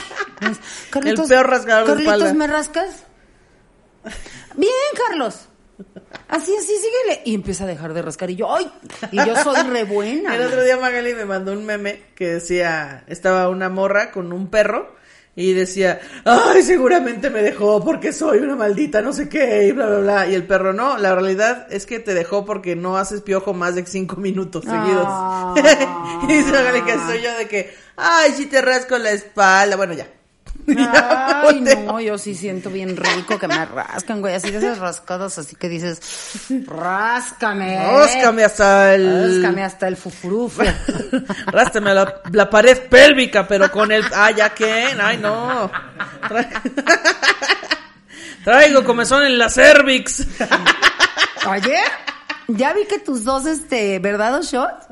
[0.91, 2.35] Carlitos, El peor rasgador de Carlitos, espalda.
[2.35, 3.05] ¿me rascas?
[4.57, 4.73] Bien,
[5.09, 5.47] Carlos.
[6.29, 7.23] Así, así, síguele.
[7.25, 8.31] Y empieza a dejar de rascar.
[8.31, 8.71] Y yo, ¡ay!
[9.11, 10.37] Y yo soy re buena.
[10.37, 14.49] El otro día Magali me mandó un meme que decía, estaba una morra con un
[14.49, 14.95] perro
[15.35, 19.87] y decía, ay, seguramente me dejó porque soy una maldita no sé qué, y bla,
[19.87, 20.27] bla, bla.
[20.29, 23.75] Y el perro no, la realidad es que te dejó porque no haces piojo más
[23.75, 25.07] de cinco minutos seguidos.
[25.07, 25.55] Ah.
[26.25, 29.77] y dice Magali que soy yo de que, ay, si te rasco la espalda.
[29.77, 30.07] Bueno, ya.
[30.77, 34.35] Ay, no, yo sí siento bien rico que me rascan, güey.
[34.35, 36.01] Así de esas rascadas, así que dices,
[36.67, 37.79] ráscame.
[37.79, 39.35] Ráscame hasta el...
[39.43, 40.63] Ráscame hasta el fufurufo.
[41.47, 44.05] Rástame la, la pared pélvica, pero con el...
[44.15, 44.89] Ah, ya que...
[45.01, 45.71] Ay, no.
[46.29, 46.49] Tra-
[48.45, 50.27] Traigo comezón en la cervix.
[51.49, 51.77] Oye,
[52.49, 54.91] ya vi que tus dos, este, ¿verdad o shot?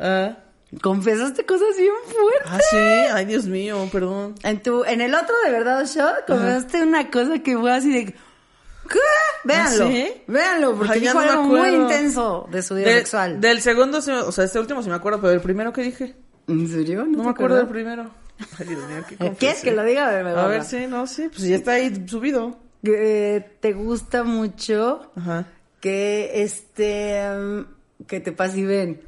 [0.83, 2.47] Confesaste cosas bien fuertes.
[2.47, 2.77] ah, sí.
[3.13, 4.37] Ay, Dios mío, perdón.
[4.43, 7.93] En tu, en el otro de verdad o shot, confesaste una cosa que fue así
[7.93, 8.99] de, ¿qué?
[9.45, 10.13] Véanlo, ¿Ah, sí?
[10.29, 13.41] véanlo, porque Ay, dijo no algo muy intenso de su vida De- sexual.
[13.41, 16.15] Del segundo, o sea, este último sí me acuerdo, pero el primero que dije.
[16.47, 17.05] ¿En serio?
[17.05, 18.11] No me acuerdo del primero.
[18.59, 20.09] Ay, Dios mío, qué ¿Quieres que lo diga?
[20.09, 21.29] A ver, A ver, sí, no, sí.
[21.29, 22.57] Pues ya está ahí subido.
[22.83, 25.47] Que te gusta mucho Ajá.
[25.81, 27.21] que este
[28.07, 29.03] que te pasiven.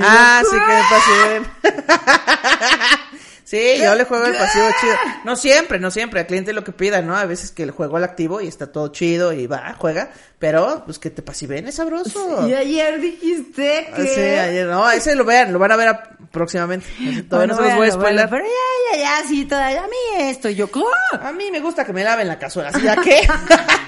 [0.00, 1.46] Ah, sí, que me pasiven.
[3.46, 4.94] Sí, yo le juego el pasivo chido.
[5.22, 6.18] No siempre, no siempre.
[6.18, 7.16] Al cliente lo que pida, ¿no?
[7.16, 10.10] A veces que le juego al activo y está todo chido y va, juega.
[10.40, 12.48] Pero, pues que te pasiven es sabroso.
[12.48, 15.88] Y ayer dijiste Ah, que Sí, ayer, no, ese lo vean, lo van a ver
[15.90, 16.86] a- próximamente.
[17.30, 18.28] Todavía no se los voy a Bueno, bueno, spoiler.
[18.30, 20.88] pero ya, ya, ya, sí, todavía a mí esto, yo, ¿cómo?
[21.22, 22.82] A mí me gusta que me laven la cazuela, ¿sí?
[22.82, 23.28] ¿Ya qué?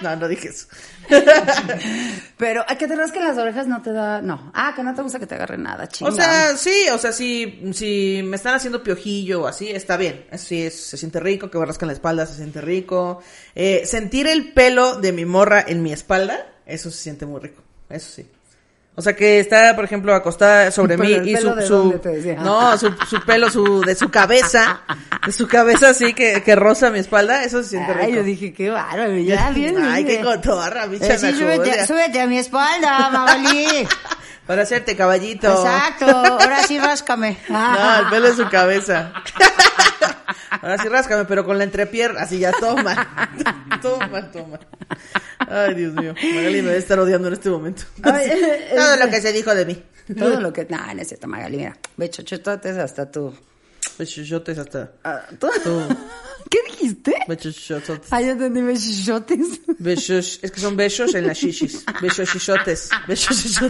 [0.00, 0.66] no, no dije eso.
[2.36, 4.50] Pero a que te rasquen las orejas no te da, no.
[4.54, 6.10] Ah, que no te gusta que te agarre nada, chinga.
[6.10, 10.26] O sea, sí, o sea, si, si me están haciendo piojillo o así, está bien.
[10.30, 13.20] Así es, se siente rico, que me rascan la espalda, se siente rico.
[13.54, 17.62] Eh, sentir el pelo de mi morra en mi espalda, eso se siente muy rico.
[17.88, 18.26] Eso sí.
[18.98, 21.66] O sea, que está, por ejemplo, acostada sobre Pero mí el y pelo su, de
[21.68, 22.34] su te decía.
[22.40, 24.80] no, su, su pelo, su, de su cabeza,
[25.24, 28.16] de su cabeza así que, que roza mi espalda, eso se siente Ay, rico.
[28.16, 29.76] yo dije, qué bárbaro, ya bien.
[29.84, 33.86] Ay, qué cotorra, bicha Eh, sí, súbete, súbete a mi espalda, Magali.
[34.48, 35.46] Para hacerte caballito.
[35.48, 37.38] Exacto, ahora sí ráscame.
[37.48, 39.12] No, el pelo es su cabeza.
[40.60, 43.06] Ahora sí ráscame, pero con la entrepierna, así ya toma.
[43.80, 44.58] toma, toma.
[45.50, 46.14] Ay, Dios mío.
[46.34, 47.82] Magali me debe estar odiando en este momento.
[48.02, 48.28] Ay,
[48.74, 49.82] Todo este- lo que se dijo de mí.
[50.18, 50.64] Todo lo que...
[50.70, 51.76] No, no es cierto, Magali, mira.
[51.96, 53.34] Bechochototes hasta tú.
[53.98, 54.92] Bechuchotes hasta.
[55.04, 55.48] Ah, ¿tú?
[55.62, 55.82] Tú.
[56.50, 57.14] ¿Qué dijiste?
[57.26, 58.00] Bechuchotes.
[58.10, 59.60] Ah, yo entendí bechochotes.
[59.78, 60.38] Besos.
[60.42, 61.84] Es que son besos en las shishis.
[62.00, 62.30] Besos
[63.06, 63.60] Besos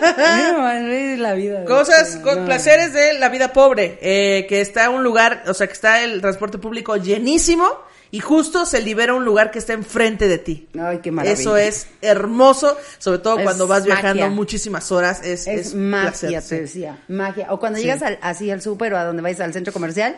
[0.00, 1.64] No, es la vida.
[1.64, 2.44] Cosas, con no.
[2.44, 6.20] placeres de la vida pobre, eh, que está un lugar, o sea, que está el
[6.20, 7.66] transporte público llenísimo
[8.14, 10.68] y justo se libera un lugar que está enfrente de ti.
[10.78, 11.40] Ay, qué maravilla.
[11.40, 15.20] Eso es hermoso, sobre todo Es cuando vas viajando muchísimas horas.
[15.24, 16.48] Es, Es, es magia, placer, sí.
[16.50, 16.98] te decía.
[17.08, 17.48] Magia.
[17.52, 17.84] O cuando Sí.
[17.84, 20.16] llegas al- así al súper o a donde vayas al centro comercial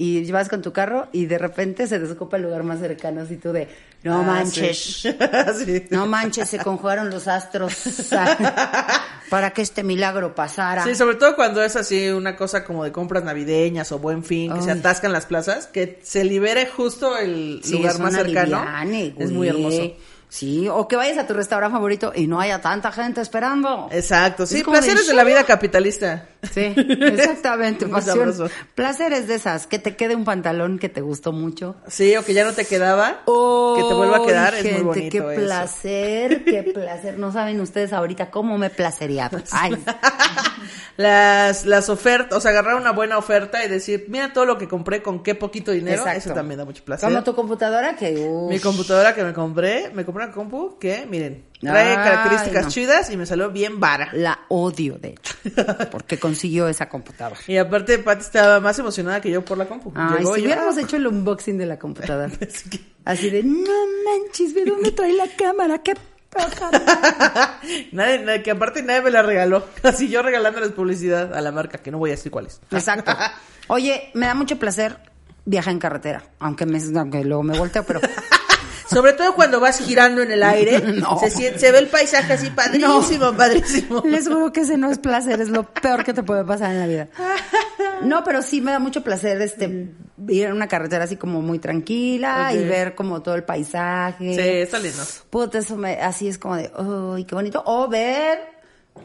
[0.00, 3.36] y vas con tu carro y de repente se desocupa el lugar más cercano así
[3.36, 3.66] tú de,
[4.04, 4.78] no Ah, manches.
[5.02, 5.16] sí.
[5.64, 5.84] Sí.
[5.90, 7.74] No manches, se conjugaron los astros
[9.30, 10.84] para que este milagro pasara.
[10.84, 14.54] Sí, sobre todo cuando es así una cosa como de compras navideñas o buen fin,
[14.54, 18.58] que se atascan las plazas, que se libere justo el Sí, lugar más cercano.
[18.60, 19.92] liviane, es muy hermoso.
[20.30, 23.88] Sí, o que vayas a tu restaurante favorito y no haya tanta gente esperando.
[23.90, 25.46] Exacto, sí, de, placeres de la "Shut vida up".
[25.46, 26.26] capitalista.
[26.52, 27.86] Sí, exactamente.
[27.86, 28.34] Pasión.
[28.74, 31.76] Placeres de esas, que te quede un pantalón que te gustó mucho.
[31.86, 34.94] Sí, o que ya no te quedaba, que te vuelva a quedar, Ay, es muy
[35.00, 35.42] gente, bonito Qué eso.
[35.44, 37.18] placer, qué placer.
[37.18, 39.30] No saben ustedes ahorita cómo me placería.
[39.50, 39.76] Ay,
[40.96, 44.68] las, las ofertas, o sea, agarrar una buena oferta y decir, mira todo lo que
[44.68, 46.18] compré con qué poquito dinero, Exacto.
[46.18, 47.08] eso también da mucho placer.
[47.08, 48.28] como tu computadora que...
[48.48, 52.70] Mi computadora que me compré, me compré una compu que, miren, trae Ay, características no.
[52.70, 54.10] chidas y me salió bien vara.
[54.12, 55.34] La odio, de hecho,
[55.90, 57.40] porque consiguió esa computadora.
[57.46, 59.92] Y aparte, Pati estaba más emocionada que yo por la compu.
[59.94, 62.30] Ay, Llegó si yo, hubiéramos ah, hecho el unboxing de la computadora.
[63.04, 63.70] Así de, no
[64.04, 65.78] manches, ¿de dónde trae la cámara?
[65.78, 65.94] ¡Qué
[66.28, 67.88] poca madre".
[67.92, 69.64] nadie, nadie- que aparte nadie me la regaló.
[69.82, 72.60] Así yo regalándoles publicidad a la marca, que no voy a decir cuál es.
[72.70, 73.12] Exacto.
[73.68, 74.98] Oye, me da mucho placer
[75.44, 78.00] viajar en carretera, aunque, me, aunque luego me volteo, pero...
[78.90, 81.18] Sobre todo cuando vas girando en el aire, No.
[81.20, 84.02] se, se ve el paisaje así padrísimo, padrísimo.
[84.04, 86.80] Les juro que ese no es placer, es lo peor que te puede pasar en
[86.80, 87.08] la vida.
[88.00, 89.88] No, pero sí me da mucho placer este
[90.28, 94.34] ir en una carretera así como muy tranquila y ver como todo el paisaje.
[94.34, 95.02] Sí, está lindo.
[95.30, 96.70] Puta, eso me, así es como de,
[97.16, 97.60] ¡ay, qué bonito!
[97.66, 98.38] O ver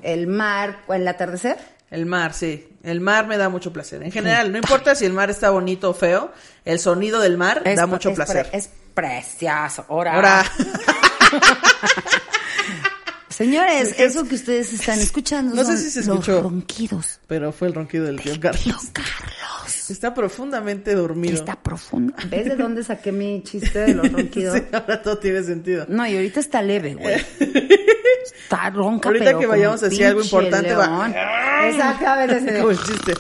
[0.04, 1.58] el mar o el atardecer.
[1.94, 2.68] El mar, sí.
[2.82, 4.02] El mar me da mucho placer.
[4.02, 6.32] En general, no importa si el mar está bonito o feo,
[6.66, 8.50] el sonido del mar Es da mucho es placer.
[8.52, 9.86] es precioso.
[9.88, 10.16] Ahora.
[10.16, 10.44] Ahora,
[13.30, 16.42] Señores, eso que ustedes están escuchando No sé son si se los escuchó.
[16.44, 17.20] ronquidos.
[17.28, 19.83] pero fue el ronquido del tío Tío Carlos.
[19.90, 21.34] Está profundamente Que dormido.
[21.36, 22.14] está profundo.
[22.30, 24.58] ¿Ves de dónde saqué mi chiste de los ronquidos?
[24.58, 25.86] Sí, ahora todo tiene sentido.
[25.90, 27.16] No, y ahorita está leve, güey.
[28.44, 31.10] Está ronca, Ahorita pero que vayamos a decir algo importante, va-.
[31.68, 32.58] Exactamente.
[32.60, 33.14] Como el chiste.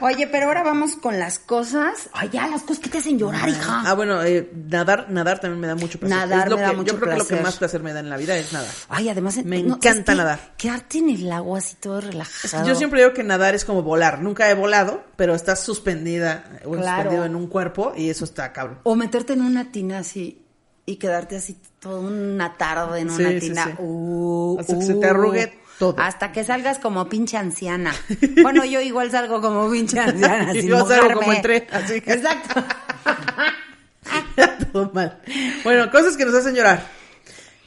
[0.00, 2.08] Oye, pero ahora vamos con las cosas.
[2.12, 3.82] Ay, ya, las cosas que te hacen llorar, hija.
[3.84, 6.16] Ah, bueno, eh, nadar, nadar también me da mucho placer.
[6.16, 7.92] Nadar Es lo me da que- mucho Yo creo que lo que más placer me
[7.92, 8.70] da en la vida es nadar.
[8.88, 9.36] Ay, además...
[9.44, 10.14] Me no, encanta ¿sabes qué?
[10.14, 10.38] nadar.
[10.56, 12.62] Quedarte en el agua así todo Es relajado.
[12.64, 14.20] que yo siempre digo que nadar es como volar.
[14.22, 15.60] Nunca he volado, pero estás
[16.04, 16.96] suspendida o Claro.
[17.02, 18.78] suspendido en un cuerpo y eso está cabrón.
[18.82, 20.42] O meterte en una tina así
[20.86, 23.64] y quedarte así toda una tarde en una Sí, tina.
[23.64, 23.70] sí.
[23.78, 25.94] Uh, Hasta que se te arrugue todo.
[25.98, 27.92] Hasta que salgas como pinche anciana.
[28.42, 30.50] Bueno, yo igual salgo como pinche anciana.
[30.54, 32.62] Y sin yo salgo como entré, así que- Exacto.
[34.72, 35.20] Todo mal.
[35.62, 36.84] Bueno, cosas que nos hacen llorar.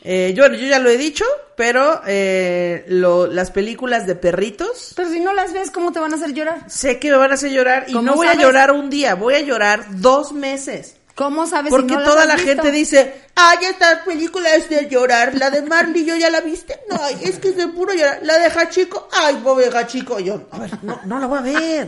[0.10, 1.26] Eh, yo, yo ya lo he dicho,
[1.58, 6.14] pero eh, lo- las películas de perritos, Pero si no las ves, ¿cómo te van
[6.14, 6.62] a hacer llorar?
[6.70, 8.40] sé que me van a hacer llorar y ¿Cómo no voy sabes?
[8.40, 10.96] a llorar un día, voy a llorar dos meses.
[11.18, 12.48] ¿Cómo sabes Porque si no toda la visto?
[12.52, 16.80] gente dice, ay, esta película es de llorar, la de Marley, ¿yo ya la viste?
[16.92, 18.20] No, es que es de puro llorar.
[18.22, 20.20] La de Hachiko, ay, pobre Hachiko.
[20.20, 21.88] Yo, a ver, no, no la voy a ver.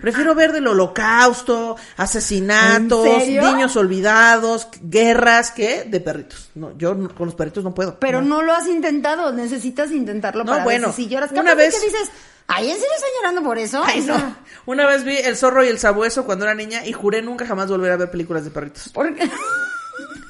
[0.00, 6.48] Prefiero ver del holocausto, asesinatos, niños olvidados, guerras, que de perritos.
[6.54, 7.98] No, yo no- con los perritos no puedo.
[8.00, 11.30] Pero no lo has intentado, necesitas intentarlo No, para bueno, ver si lloras.
[11.32, 12.08] una vez- que dices,
[12.48, 13.82] ay, ¿en serio están llorando por eso?
[13.84, 14.36] Ay, no.
[14.66, 17.68] Una vez vi El zorro y el sabueso cuando era niña y juré nunca jamás
[17.70, 18.90] volver a ver películas de perritos.
[18.92, 19.28] porque-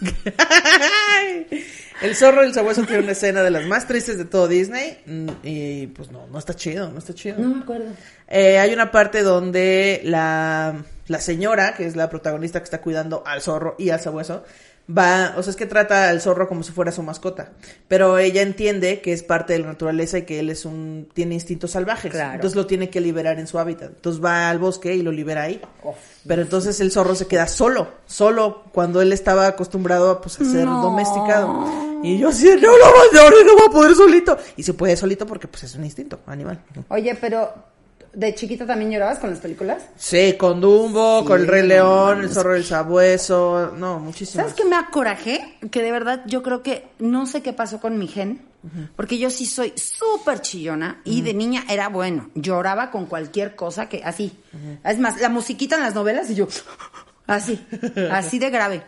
[2.02, 4.98] el zorro y el sabueso tiene una escena de las más tristes de todo Disney
[5.06, 7.38] mm, y pues no, no está chido, no está chido.
[7.38, 7.86] No me acuerdo.
[8.28, 13.22] Eh, hay una parte donde la, la señora, que es la protagonista que está cuidando
[13.26, 14.44] al zorro y al sabueso,
[14.90, 17.52] va, o sea, es que trata al zorro como si fuera su mascota,
[17.88, 21.34] pero ella entiende que es parte de la naturaleza y que él es un, tiene
[21.34, 22.34] instintos salvajes, Claro.
[22.34, 25.42] entonces lo tiene que liberar en su hábitat, entonces va al bosque y lo libera
[25.42, 25.60] ahí,
[26.26, 30.44] pero entonces el zorro se queda solo, solo cuando él estaba acostumbrado a, pues, a
[30.44, 30.82] ser No.
[30.82, 31.64] domesticado,
[32.02, 32.68] y yo así, no, no,
[33.12, 35.84] no, no, no va a poder solito, y se puede solito porque pues es un
[35.84, 36.60] instinto animal.
[36.88, 37.52] Oye, pero
[38.12, 39.82] ¿de chiquita también llorabas con las películas?
[39.96, 44.46] Sí, con Dumbo, con el Rey León, el zorro del sabueso, no, muchísimas.
[44.46, 45.58] ¿Sabes qué me acorajé?
[45.70, 48.42] Que de verdad yo creo que no sé qué pasó con mi gen,
[48.94, 53.88] porque yo sí soy súper chillona y de niña era bueno, lloraba con cualquier cosa
[53.88, 54.38] que así.
[54.84, 56.46] Es más, la musiquita en las novelas y yo
[57.26, 57.64] así,
[58.10, 58.82] así de grave.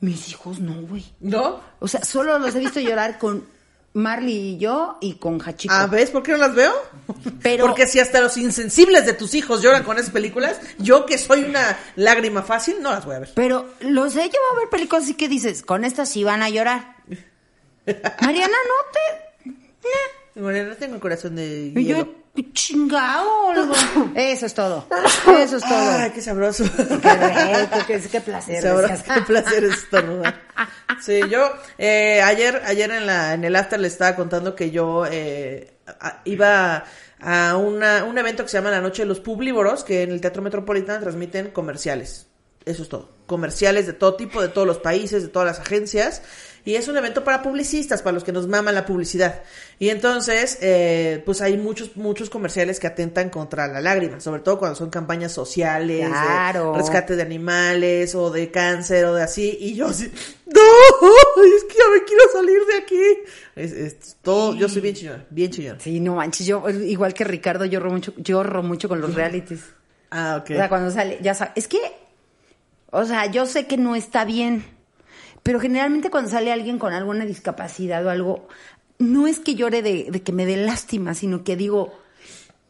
[0.00, 1.04] Mis hijos no, güey.
[1.20, 1.60] ¿No?
[1.78, 3.44] O sea, solo los he visto llorar con
[3.92, 5.74] Marley y yo y con Hachiko.
[5.74, 6.72] Ah, ¿ves por qué no las veo?
[7.42, 11.18] Pero- Porque si hasta los insensibles de tus hijos lloran con esas películas, yo que
[11.18, 13.30] soy una lágrima fácil, no las voy a ver.
[13.34, 16.50] Pero los he llevado a ver películas así que dices, con estas sí van a
[16.50, 16.96] llorar.
[18.22, 20.40] Mariana, no te...
[20.40, 22.14] Bueno, no tengo el corazón de Y yo, hielo.
[22.52, 23.52] Chingado.
[24.14, 24.86] Eso es todo.
[25.38, 25.90] Eso es todo.
[25.98, 26.64] Ay, qué sabroso.
[26.76, 28.62] Qué, rico, qué, qué placer.
[28.62, 30.40] Sabroso, qué placer es estornudar.
[31.00, 35.06] Sí, yo eh, ayer ayer en la en el after le estaba contando que yo
[35.06, 35.72] eh,
[36.24, 36.84] iba
[37.20, 40.20] a una, un evento que se llama La Noche de los Publívoros, que en el
[40.20, 42.26] Teatro Metropolitano transmiten comerciales.
[42.64, 43.10] Eso es todo.
[43.26, 46.22] Comerciales de todo tipo, de todos los países, de todas las agencias.
[46.64, 49.42] Y es un evento para publicistas, para los que nos maman la publicidad.
[49.78, 54.58] Y entonces, eh, pues hay muchos, muchos comerciales que atentan contra la lágrima, sobre todo
[54.58, 59.56] cuando son campañas sociales, de rescate de animales, o de cáncer, o de así.
[59.60, 60.04] Y yo así,
[60.46, 60.60] no,
[61.56, 63.30] es que ya me quiero salir de aquí.
[63.56, 65.80] Es, es todo, yo soy bien chillona, bien chillona.
[65.80, 69.60] Sí, no manches, yo igual que Ricardo lloro mucho, lloro mucho con los realities.
[70.10, 70.50] Ah, ok.
[70.50, 71.78] O sea, cuando sale, ya sabes, es que,
[72.90, 74.64] o sea, yo sé que no está bien,
[75.42, 78.48] pero generalmente cuando sale alguien con alguna discapacidad o algo,
[78.98, 81.92] no es que llore de, de que me dé lástima, sino que digo,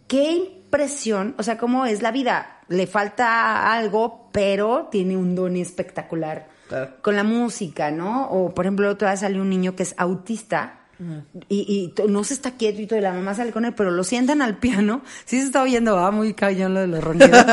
[0.06, 5.56] qué impresión, o sea, cómo es la vida, le falta algo, pero tiene un don
[5.56, 6.92] espectacular Claro.
[7.02, 8.28] con la música, ¿no?
[8.28, 10.76] O, por ejemplo, otra vez sale un niño que es autista.
[11.48, 13.90] Y, y no se está quieto y todo, y la mamá sale con él, pero
[13.90, 15.00] lo sientan al piano.
[15.24, 17.44] Sí se está oyendo, va muy cañón lo de los ronquidos.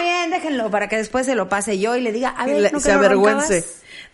[0.00, 2.78] Bien, déjenlo para que después se lo pase yo y le diga, a ver, ¿no
[2.78, 3.64] que se no avergüence.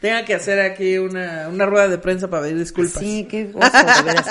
[0.00, 3.02] Tenga que hacer aquí una, una rueda de prensa para pedir disculpas.
[3.02, 4.26] Sí, qué oso, de veras.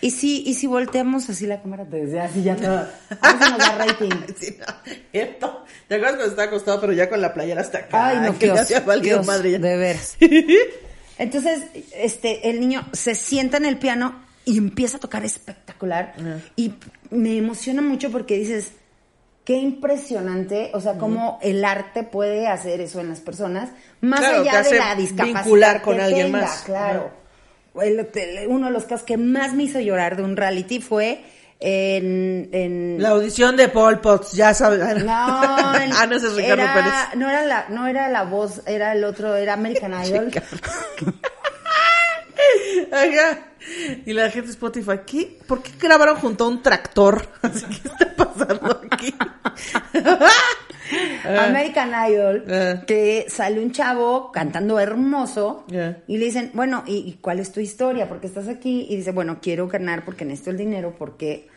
[0.00, 2.86] Y si, y si volteamos así la cámara desde así ya todo.
[3.20, 4.10] A ver si nos da rating.
[4.38, 4.66] Sí, no,
[5.12, 5.64] cierto.
[5.88, 8.06] ¿Te acuerdas cuando estaba acostado, pero ya con la playera hasta acá?
[8.06, 9.58] Ay, no, que qué ya oso, madre ya.
[9.58, 10.16] de veras.
[11.18, 11.64] Entonces,
[11.94, 16.14] este, el niño se sienta en el piano y empieza a tocar espectacular.
[16.56, 16.72] Y
[17.10, 18.72] me emociona mucho porque dices,
[19.44, 23.70] qué impresionante, o sea, cómo el arte puede hacer eso en las personas,
[24.00, 26.62] más Claro, allá de la discapacidad vincular con que alguien tenga, más.
[26.62, 27.10] Claro.
[27.80, 31.22] El- el- uno de los casos que más me hizo llorar de un reality fue
[31.60, 32.48] en...
[32.52, 34.80] en La audición de Paul Potts, ya sabes.
[35.04, 36.92] no, ah, no es Ricardo era, Pérez.
[37.16, 40.30] No era, la, no era la voz, era el otro, era American Idol.
[42.92, 43.38] Ajá.
[44.06, 45.38] Y la gente de Spotify, ¿qué?
[45.46, 47.26] ¿Por qué grabaron junto a un tractor?
[47.42, 49.14] Así, ¿Qué está pasando aquí?
[51.24, 52.82] American Idol, Ah.
[52.86, 56.02] que sale un chavo cantando hermoso Yeah.
[56.08, 58.08] y le dicen, bueno, ¿y, y cuál es tu historia?
[58.08, 58.86] ¿Por qué estás aquí?
[58.88, 61.48] Y dice, bueno, quiero ganar porque necesito el dinero porque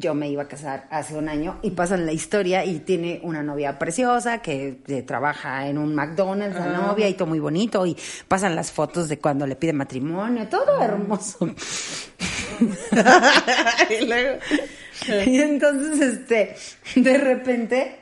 [0.00, 3.42] yo me iba a casar hace un año y pasan la historia y tiene una
[3.42, 7.96] novia preciosa que, eh, trabaja en un McDonald's, la novia y todo muy bonito y
[8.26, 11.48] pasan las fotos de cuando le pide matrimonio, todo hermoso.
[13.90, 14.38] y luego,
[15.26, 16.56] Y entonces, este,
[17.00, 18.00] de repente,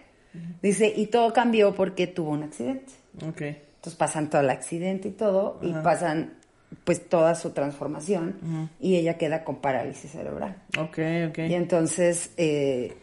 [0.62, 2.92] dice, y todo cambió porque tuvo un accidente.
[3.26, 3.42] ok.
[3.76, 6.37] Entonces pasan todo el accidente y todo, y pasan
[6.84, 10.56] pues toda su transformación, y ella queda con parálisis cerebral.
[10.78, 10.98] Ok,
[11.30, 11.38] ok.
[11.48, 12.96] Y entonces eh,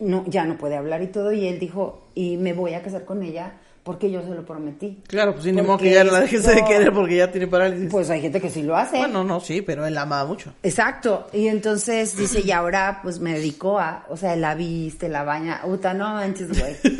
[0.00, 3.04] no, ya no puede hablar y todo, y él dijo, y me voy a casar
[3.04, 5.02] con ella porque yo se lo prometí.
[5.08, 7.90] Claro, pues Porque modo que ya la dejes de querer porque ya tiene parálisis.
[7.90, 8.98] Pues hay gente que sí lo hace.
[8.98, 10.54] bueno, no, sí, pero él la amaba mucho.
[10.62, 15.24] Exacto, y entonces dice, y ahora pues me dedico a, o sea, la viste, la
[15.24, 16.76] baña, uta, no manches, güey.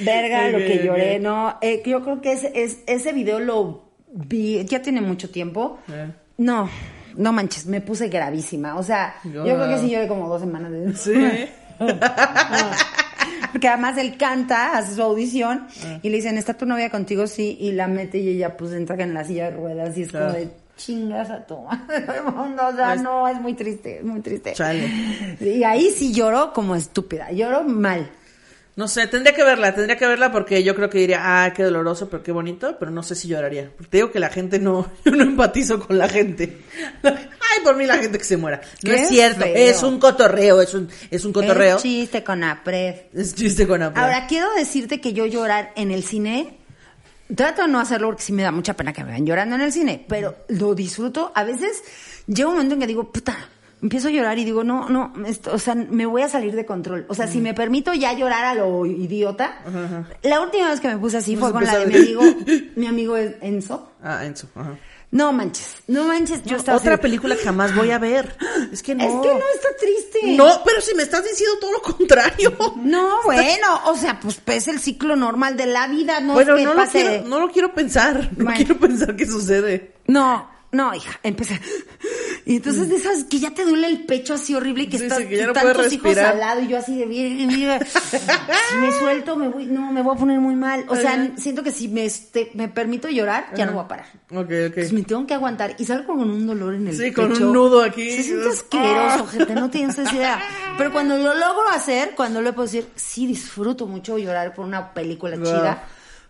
[0.00, 3.83] Verga, lo que lloré, no, eh, yo creo que ese, es, ese video lo
[4.14, 6.10] vi, ya tiene mucho tiempo, Eh.
[6.38, 6.68] no,
[7.16, 10.70] no manches, me puse gravísima, o sea, yo creo que sí lloré como dos semanas
[10.72, 11.48] de Sí.
[13.52, 15.98] Porque además él canta, hace su audición Ah.
[16.02, 17.26] y le dicen, ¿está tu novia contigo?
[17.26, 20.12] Sí, y la mete y ella pues entra en la silla de ruedas y es
[20.12, 22.04] como de chingas a tu madre,
[22.36, 24.52] o sea, no, es muy triste, es muy triste.
[24.54, 24.88] Chale.
[25.40, 28.10] Y ahí sí lloró como estúpida, lloró mal.
[28.76, 31.62] No sé, tendría que verla, tendría que verla porque yo creo que diría, ah, qué
[31.62, 33.70] doloroso, pero qué bonito, pero no sé si lloraría.
[33.70, 36.58] Porque te digo que la gente no, yo no empatizo con la gente.
[37.04, 38.60] Ay, por mí la gente que se muera.
[38.82, 39.54] No es cierto, feo.
[39.54, 41.76] es un cotorreo, es un, es un cotorreo.
[41.76, 42.96] Es chiste con Apred.
[43.14, 44.02] Es chiste con Apple.
[44.02, 46.58] Ahora, quiero decirte que yo llorar en el cine,
[47.32, 49.62] trato de no hacerlo porque sí me da mucha pena que me vean llorando en
[49.62, 51.30] el cine, pero lo disfruto.
[51.36, 51.84] A veces
[52.26, 53.50] llega un momento en que digo, puta,
[53.84, 56.64] empiezo a llorar y digo, no, no, esto- o sea, me voy a salir de
[56.64, 57.04] control.
[57.08, 59.58] O sea, si me permito ya llorar a lo idiota,
[60.22, 62.22] la última vez que me puse así fue con la de mi amigo,
[62.76, 63.92] mi amigo Enzo.
[64.02, 64.48] Ah, Enzo.
[64.54, 64.76] Ajá.
[65.10, 68.36] No manches, no manches, yo estaba Otra así película que jamás voy a ver.
[68.72, 69.04] Es que no.
[69.04, 70.36] Es que no está triste.
[70.36, 72.52] No, pero si me estás diciendo todo lo contrario.
[72.82, 76.58] No, bueno, o sea, pues es el ciclo normal de la vida, no bueno, es
[76.60, 78.30] que no lo, pase- quiero, no lo quiero pensar.
[78.36, 78.56] No Bueno.
[78.56, 79.92] quiero pensar qué sucede.
[80.08, 81.60] No, no, hija, empecé.
[82.46, 85.04] Y entonces de esas que ya te duele el pecho así horrible y que Sí,
[85.04, 88.76] estás sí, que ya no tantos hijos al lado y yo así de bien, si
[88.76, 90.84] me suelto me voy, no, me voy a poner muy mal.
[90.88, 91.30] O sea, Ajá.
[91.36, 94.06] siento que si me, este, me permito llorar, ya no voy a parar.
[94.30, 94.92] Ok, Pues ok.
[94.92, 97.14] me tengo que aguantar y salgo con un dolor en el Sí, pecho.
[97.22, 98.10] con un nudo aquí.
[98.10, 98.52] Se siente Ah.
[98.52, 100.42] asqueroso, gente, no tienes esa idea.
[100.78, 104.92] Pero cuando lo logro hacer, cuando lo puedo decir, sí disfruto mucho llorar por una
[104.92, 105.44] película Wow.
[105.46, 105.84] chida.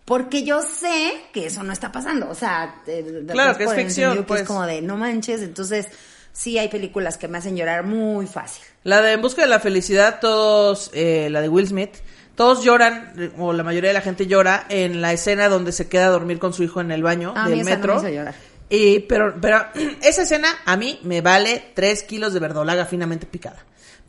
[0.04, 2.28] Porque yo sé que eso no está pasando.
[2.28, 4.42] O sea, de- de- Claro, que es ficción, que pues.
[4.42, 5.40] es como de no manches.
[5.42, 5.86] Entonces,
[6.32, 8.62] sí hay películas que me hacen llorar muy fácil.
[8.82, 11.94] La de En Busca de la Felicidad, todos, eh, la de Will Smith,
[12.34, 15.88] todos lloran, eh, o la mayoría de la gente llora, en la escena donde se
[15.88, 17.94] queda a dormir con su hijo en el baño A mí del esa no metro.
[17.94, 18.34] me hizo llorar.
[18.68, 19.64] Y, pero, pero
[20.02, 23.64] esa escena a mí me vale tres kilos de verdolaga finamente picada.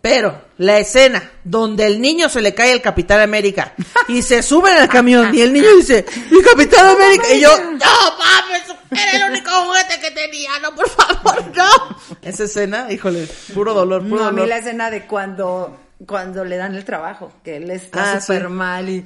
[0.07, 3.73] Pero la escena donde el niño se le cae al Capitán América
[4.07, 7.23] y se sube al camión y el niño dice, ¡Mi Capitán América!
[7.33, 8.63] Y yo, ¡No mames!
[8.91, 11.97] Era el único juguete que tenía, no, por favor, no.
[12.21, 15.75] Esa escena, híjole, puro dolor, puro No, a mí la escena de cuando,
[16.05, 18.47] cuando le dan el trabajo, que él está Ah, súper sí.
[18.49, 19.03] mal y,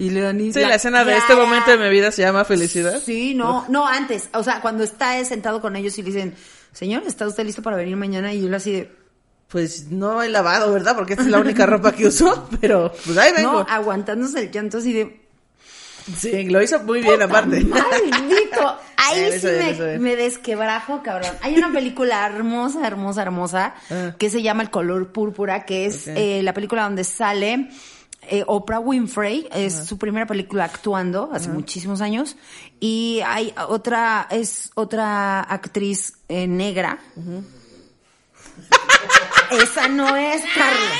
[0.00, 0.40] y le dan...
[0.40, 3.00] y Sí, la escena de este momento de mi vida se llama Felicidad.
[3.04, 4.28] Sí, no, no, antes.
[4.34, 6.34] O sea, cuando está sentado con ellos y le dicen,
[6.72, 8.34] señor, ¿está usted listo para venir mañana?
[8.34, 8.99] Y yo así de,
[9.50, 10.94] Pues no he lavado, ¿verdad?
[10.94, 13.52] Porque esta es la única ropa que uso, pero pues ahí vengo.
[13.52, 15.20] no, aguantándose el llanto así de,
[16.16, 17.60] Sí, lo hizo muy bien aparte.
[17.64, 18.78] maldito.
[18.96, 21.30] Ahí sí bien, me, desquebrajo, cabrón.
[21.42, 24.14] Hay una película hermosa, hermosa, hermosa, Ah.
[24.18, 27.70] que se llama El color púrpura, que es eh, la película donde sale
[28.22, 29.48] eh, Oprah Winfrey.
[29.52, 32.36] Es su primera película actuando, hace muchísimos años.
[32.78, 36.98] Y hay otra, es otra actriz eh, negra.
[39.50, 40.92] Esa no es, Carlos.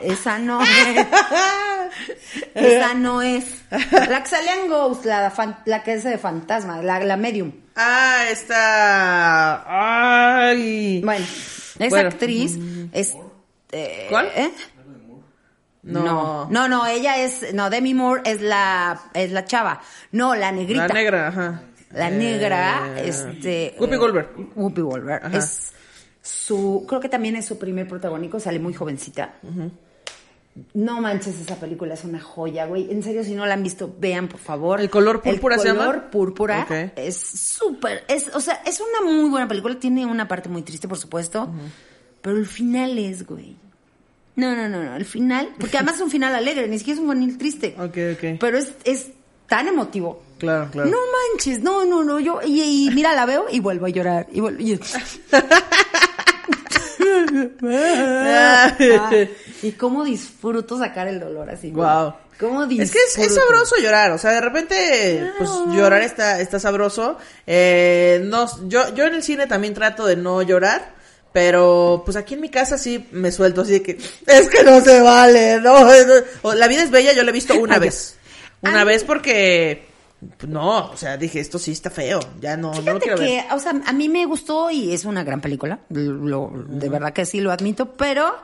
[0.00, 1.06] Esa no es.
[2.54, 3.44] Esa no es.
[3.70, 7.52] La que sale en Ghost, la, fan- la que es de fantasma, la, la medium.
[7.76, 9.64] Ah, está.
[10.48, 11.00] Ay.
[11.04, 11.24] Bueno,
[11.78, 12.08] Esa Bueno.
[12.10, 12.56] actriz
[12.92, 13.14] es...
[13.72, 14.30] eh, ¿Cuál?
[14.36, 14.50] ¿eh?
[15.82, 16.46] No.
[16.50, 19.82] no, no, ella es, no, Demi Moore es la, es la chava.
[20.12, 20.88] No, la negrita.
[20.88, 21.62] La negra, ajá.
[21.92, 23.74] La negra, Eh, este.
[23.78, 24.30] Whoopi Goldberg.
[24.56, 25.26] Whoopi Goldberg.
[25.26, 25.36] Ajá.
[25.36, 25.73] Es
[26.24, 29.34] su, creo que también es su primer protagónico, sale muy jovencita.
[30.72, 32.90] No manches, esa película es una joya, güey.
[32.90, 34.80] En serio, si no la han visto, vean, por favor.
[34.80, 35.84] ¿El color púrpura El se llama?
[35.86, 39.78] color púrpura es súper, es, o sea, es una muy buena película.
[39.78, 41.52] Tiene una parte muy triste, por supuesto.
[42.22, 43.56] Pero el final es, güey.
[44.36, 44.96] No, no, no, no.
[44.96, 47.74] El final, porque además es un final alegre, ni siquiera es un final triste.
[47.78, 48.38] Ok, ok.
[48.40, 49.08] Pero es, es
[49.46, 50.22] tan emotivo.
[50.44, 50.90] Claro, claro.
[50.90, 50.98] No
[51.32, 54.40] manches, no, no, no, yo, y, y mira, la veo y vuelvo a llorar, y
[54.40, 54.78] vuelvo, y,
[57.62, 58.76] Ah,
[59.62, 61.70] y cómo disfruto sacar el dolor así.
[61.70, 62.14] Wow.
[62.78, 67.16] Es que es, es sabroso llorar, o sea, de repente, pues llorar está, está sabroso.
[67.46, 70.94] Eh, no, yo, yo en el cine también trato de no llorar,
[71.32, 74.80] pero pues aquí en mi casa sí me suelto así de que, es que no
[74.80, 75.86] se vale, no,
[76.54, 78.16] La vida es bella, yo la he visto una Ay, vez.
[78.62, 78.86] Una Ay.
[78.86, 79.86] vez porque,
[80.48, 83.24] no, o sea, dije, esto sí está feo, ya no, no lo Fíjate quiero que,
[83.24, 83.44] ver.
[83.52, 87.26] o sea, a mí me gustó y es una gran película, lo, de verdad que
[87.26, 88.34] sí lo admito, pero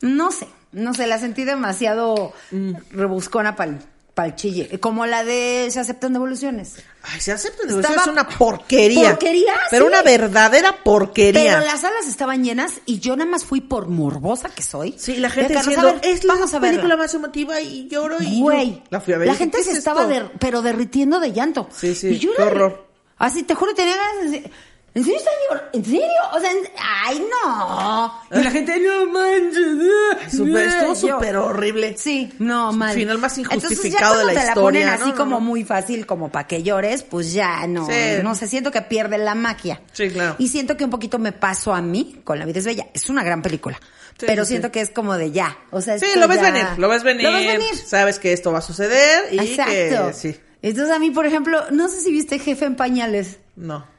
[0.00, 2.72] no sé, no sé, la sentí demasiado Mm.
[2.90, 3.78] rebuscona para
[4.22, 6.76] el chille, como la de Se aceptan devoluciones.
[7.02, 9.10] Ay, se aceptan de Estaba- es una porquería.
[9.10, 9.52] ¿Porquería?
[9.70, 9.88] Pero Sí.
[9.88, 11.54] una verdadera porquería.
[11.58, 14.94] Pero las salas estaban llenas y yo nada más fui por morbosa que soy.
[14.96, 16.76] Sí, la gente Carlos, diciendo, a ver, es la vamos a verla".
[16.76, 19.26] película más emotiva y lloro y Güey, la fui a ver.
[19.28, 21.68] La gente ¿qué se es estaba, der- pero derritiendo de llanto.
[21.76, 22.86] Sí, sí, Y yo qué horror.
[23.18, 24.50] Así, te juro, tenía ganas de
[24.94, 25.70] ¿en serio están llorando?
[25.74, 26.08] ¿En serio?
[26.32, 28.20] O sea, en- ay, no.
[28.30, 30.32] Y la gente, no manches.
[30.32, 31.96] Súper- estuvo Yo- súper horrible.
[31.98, 32.94] Sí, no, mal.
[32.94, 35.16] Final más Entonces, injustificado ya de la cuando te historia, la ponen así ¿no?
[35.16, 37.86] como No, muy fácil, como para que llores, pues ya no.
[37.86, 37.92] Sí.
[38.22, 39.80] No sé, siento que pierde la magia.
[39.92, 40.36] Sí, claro.
[40.38, 42.86] Y siento que un poquito me pasó a mí con La vida es bella.
[42.94, 43.78] Es una gran película.
[44.18, 44.72] Sí, pero sí, siento sí.
[44.72, 45.58] que es como de ya.
[45.72, 47.24] O sea, Sí, lo ves ya- venir, lo ves venir.
[47.24, 47.74] Lo ves venir.
[47.76, 49.72] Sabes que esto va a suceder y Exacto.
[49.72, 50.36] que sí.
[50.62, 53.38] Entonces a mí, por ejemplo, no sé si viste Jefe en Pañales.
[53.56, 53.92] No.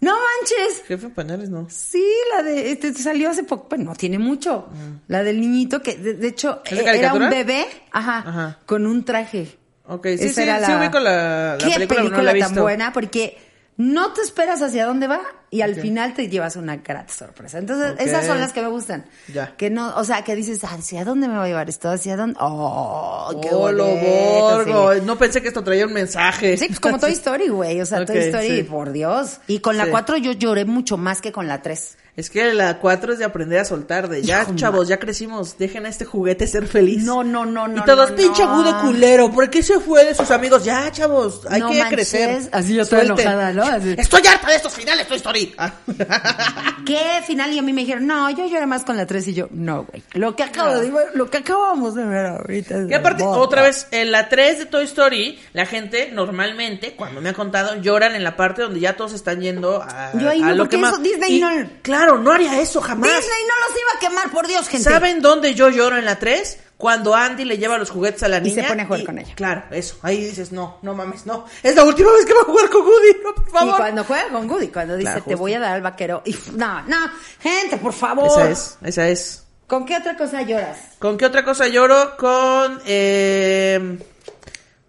[0.00, 0.82] No manches.
[0.86, 1.66] Jefe en pañales, no.
[1.70, 4.68] Sí, la de, este salió hace poco, bueno, no tiene mucho.
[5.08, 8.58] La del niñito que, de, de hecho, ¿Es de era un bebé, ajá, Ajá.
[8.66, 9.56] con un traje.
[9.88, 12.22] Ok, sí, Esa sí, era sí la- ubico la, la Qué película, pero película no
[12.24, 13.38] la he tan buena, porque
[13.76, 15.20] no te esperas hacia dónde va
[15.50, 17.58] y al final te llevas una grata sorpresa.
[17.58, 19.04] Entonces, esas son las que me gustan.
[19.32, 19.54] Ya.
[19.56, 21.88] Que no, o sea, que dices, ¿hacia dónde me va a llevar esto?
[21.88, 22.36] ¿Hacia dónde?
[22.40, 24.94] Oh, qué Oh, borgo.
[24.94, 25.00] sí.
[25.04, 26.56] No pensé que esto traía un mensaje.
[26.56, 27.80] Sí, pues como Toy Story, güey.
[27.80, 28.62] O sea, Ok, Toy Story, sí.
[28.64, 29.38] por Dios.
[29.46, 29.90] Y con la Sí.
[29.90, 31.96] 4 yo lloré mucho más que con la 3.
[32.16, 35.58] Es que la 4 es de aprender a soltar, de ya, Hijo, chavos, ya crecimos,
[35.58, 37.04] dejen a este juguete ser feliz.
[37.04, 37.82] No, no, no, no.
[37.82, 38.52] Y todos, no, pinche no.
[38.52, 40.64] agudo culero, ¿por qué se fue de sus amigos?
[40.64, 42.48] Ya, chavos, hay No que manches, crecer.
[42.52, 43.12] así yo Suelten.
[43.20, 43.64] enojada, ¿no?
[43.64, 43.94] Así.
[43.98, 45.45] Estoy harta de estos finales, Toy Story.
[46.86, 47.52] ¿Qué final?
[47.52, 49.84] Y a mí me dijeron, no, yo lloré más con la 3 y yo, no,
[49.84, 50.02] güey.
[50.14, 52.78] Lo que acabo de ver, lo que acabamos de ver ahorita.
[52.82, 57.20] es Y aparte, otra vez, en la 3 de Toy Story, la gente normalmente, cuando
[57.20, 60.42] me ha contado, lloran en la parte donde ya todos están yendo a, Yo ahí
[60.42, 60.92] a no, lo porque que más.
[60.94, 63.08] eso Disney Y, no- Claro, no haría eso jamás.
[63.10, 64.88] Disney no los iba a quemar, por Dios, gente.
[64.88, 66.58] ¿Saben dónde yo lloro en la 3?
[66.78, 68.62] Cuando Andy le lleva los juguetes a la Y niña.
[68.62, 69.34] se pone a jugar con ella.
[69.34, 69.96] Claro, eso.
[70.02, 71.46] Ahí dices, no, no mames, no.
[71.62, 73.76] Es la última vez que va a jugar con Woody, no, por Y favor.
[73.78, 76.22] cuando juega con Goody, cuando dice, Claro, te voy a dar al vaquero.
[76.26, 76.96] Y, no, no,
[77.40, 78.26] gente, por favor.
[78.26, 79.44] Esa es, esa es.
[79.66, 80.78] ¿Con qué otra cosa lloras?
[80.98, 82.16] ¿Con qué otra cosa lloro?
[82.18, 83.98] Con, eh...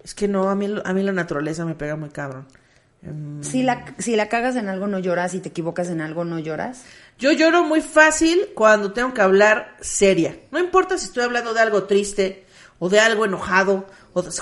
[0.04, 2.48] Es que no, a mí, a mí la naturaleza me pega muy cabrón.
[3.42, 5.32] Si la, si la cagas en algo, no lloras.
[5.32, 6.84] Si te equivocas en algo, no lloras.
[7.20, 10.38] Yo lloro muy fácil cuando tengo que hablar seria.
[10.52, 12.46] No importa si estoy hablando de algo triste
[12.80, 13.88] o de algo enojado.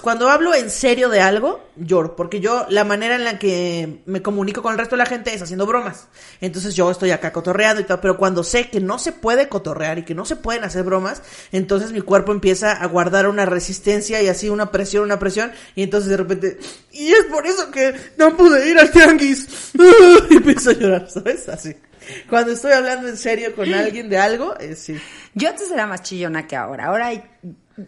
[0.02, 2.16] Cuando hablo en serio de algo, lloro.
[2.16, 5.34] Porque yo, la manera en la que me comunico con el resto de la gente
[5.34, 6.08] es haciendo bromas.
[6.42, 8.00] Entonces yo estoy acá cotorreando y todo.
[8.02, 11.22] Pero cuando sé que no se puede cotorrear y que no se pueden hacer bromas,
[11.52, 15.52] entonces mi cuerpo empieza a guardar una resistencia y así una presión, una presión.
[15.76, 16.58] Y entonces de repente,
[16.92, 19.72] y es por eso que no pude ir al tianguis.
[20.30, 21.50] y empiezo a llorar, ¿sabes?
[21.50, 21.76] Así.
[22.30, 25.00] Cuando estoy hablando en serio con alguien de algo, eh, sí.
[25.34, 26.86] Yo antes era más chillona que ahora.
[26.86, 27.12] Ahora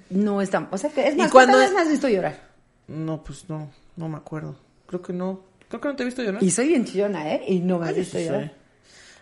[0.10, 0.68] no es tan...
[0.72, 2.48] O sea, que es ¿Y más, cuando- ¿cuántas veces me has visto llorar?
[2.88, 4.56] No, pues no, no me acuerdo.
[4.86, 5.42] Creo que no.
[5.68, 6.42] Creo que no te he visto llorar.
[6.42, 7.44] Y soy bien chillona, ¿eh?
[7.48, 8.26] Y no me has Ay, visto sí.
[8.26, 8.54] llorar.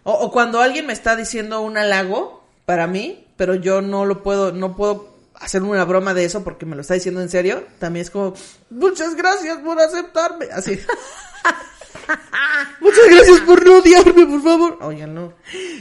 [0.03, 4.21] O, o cuando alguien me está diciendo un halago para mí, pero yo no lo
[4.21, 7.65] puedo, no puedo hacer una broma de eso porque me lo está diciendo en serio,
[7.79, 8.35] también es como,
[8.69, 10.79] muchas gracias por aceptarme, así.
[12.79, 14.77] muchas gracias por no odiarme, por favor.
[14.81, 15.33] Oigan, no.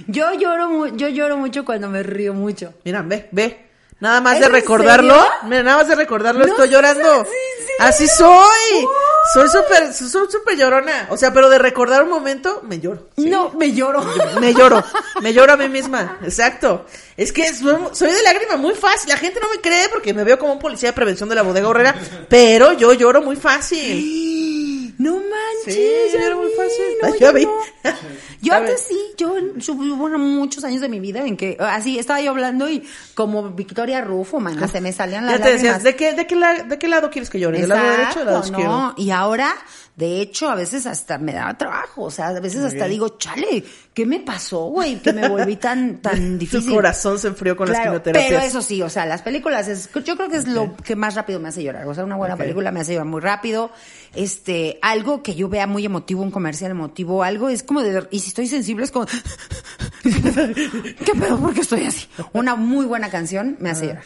[0.07, 2.75] Yo lloro, yo lloro mucho cuando me río mucho.
[2.85, 3.65] Mira, ve, ve.
[4.05, 7.23] Nada más ¿Es de recordarlo, mira, nada más de recordarlo No estoy llorando.
[7.23, 7.73] así, sí.
[7.79, 8.87] Así soy.
[9.33, 11.07] Soy súper, soy súper llorona.
[11.09, 13.09] O sea, pero de recordar un momento, me lloro.
[13.17, 14.05] No, me lloro.
[14.41, 14.85] Me lloro,
[15.23, 16.85] me lloro a mí misma, exacto.
[17.17, 20.23] Es que soy, soy de lágrima muy fácil, la gente no me cree porque me
[20.23, 21.95] veo como un policía de prevención de la bodega horrera,
[22.29, 23.97] pero yo lloro muy fácil.
[24.99, 25.75] No manches.
[25.75, 26.85] Sí, era muy fácil.
[27.03, 27.45] no, yo vi.
[27.47, 27.53] no.
[28.43, 32.21] Yo antes sí, yo, yo hubo muchos años de mi vida en que así estaba
[32.21, 35.83] yo hablando y como Victoria Rufo, man, se me salían las Ya te decías, lágrimas.
[35.83, 37.61] ¿de qué, de, qué la- ¿de qué lado quieres que llore?
[37.61, 38.71] ¿Del lado derecho o del lado izquierdo?
[38.71, 38.95] no.
[38.99, 39.55] Y ahora,
[39.97, 42.03] de hecho, a veces hasta me daba trabajo.
[42.03, 44.97] O sea, a veces hasta digo, chale, ¿qué me pasó, güey?
[44.97, 46.69] Que me volví tan, tan difícil.
[46.69, 48.29] Tu corazón se enfrió con las quimioterapias.
[48.29, 51.15] pero eso sí, o sea, las películas es, yo creo que es lo que más
[51.15, 51.87] rápido me hace llorar.
[51.87, 53.71] O sea, una buena película me hace llorar muy rápido.
[54.17, 58.19] Este, algo que yo vea muy emotivo, un comercial emotivo, algo es como de, y
[58.19, 59.07] si estoy sensible es como,
[60.03, 61.39] ¿qué pedo?
[61.39, 62.09] ¿Por qué estoy así?
[62.33, 64.05] Una muy buena canción me hace llorar.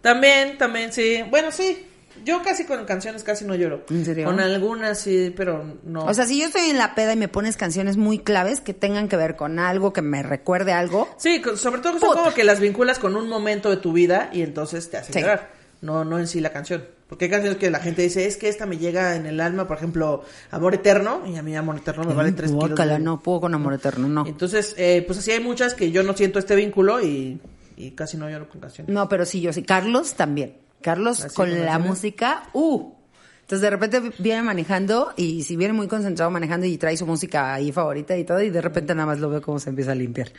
[0.00, 1.24] También, también, sí.
[1.28, 1.87] Bueno, sí.
[2.24, 3.84] Yo casi con canciones casi no lloro.
[3.90, 4.26] ¿En serio?
[4.26, 6.04] Con algunas sí, pero no.
[6.04, 8.74] O sea, si yo estoy en la peda y me pones canciones muy claves que
[8.74, 12.44] tengan que ver con algo, que me recuerde algo, Sí, sobre todo son como que
[12.44, 15.20] las vinculas con un momento de tu vida y entonces te hacen Sí.
[15.20, 15.50] llorar.
[15.80, 16.84] No, no en sí la canción.
[17.08, 19.66] Porque hay canciones que la gente dice, es que esta me llega en el alma,
[19.66, 22.74] por ejemplo, Amor Eterno, y a mí Amor Eterno me vale tres kilos.
[22.76, 24.26] de- no puedo con amor eterno, no.
[24.26, 27.40] Entonces, eh, pues así hay muchas que yo no siento este vínculo y,
[27.76, 28.92] y casi no lloro con canciones.
[28.92, 29.62] No, pero sí, yo sí.
[29.62, 30.56] Carlos también.
[30.82, 32.92] Carlos ¿Así con la música, uh.
[33.48, 37.54] Entonces de repente viene manejando y si viene muy concentrado manejando y trae su música
[37.54, 39.94] ahí favorita y todo y de repente nada más lo veo cómo se empieza a
[39.94, 40.30] limpiar.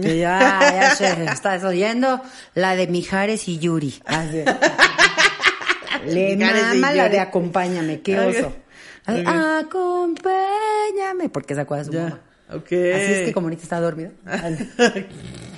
[0.00, 2.20] Y ya, ya sé, estás oyendo
[2.54, 4.00] la de Mijares y Yuri.
[4.06, 4.44] Así.
[6.06, 8.52] Le mama la de acompáñame, qué oso.
[9.06, 9.26] La de, Ok.
[9.66, 12.20] Acompáñame, porque se acuerda su mamá.
[12.48, 12.66] Ya, ok.
[12.66, 14.12] Así es que como ahorita está dormido.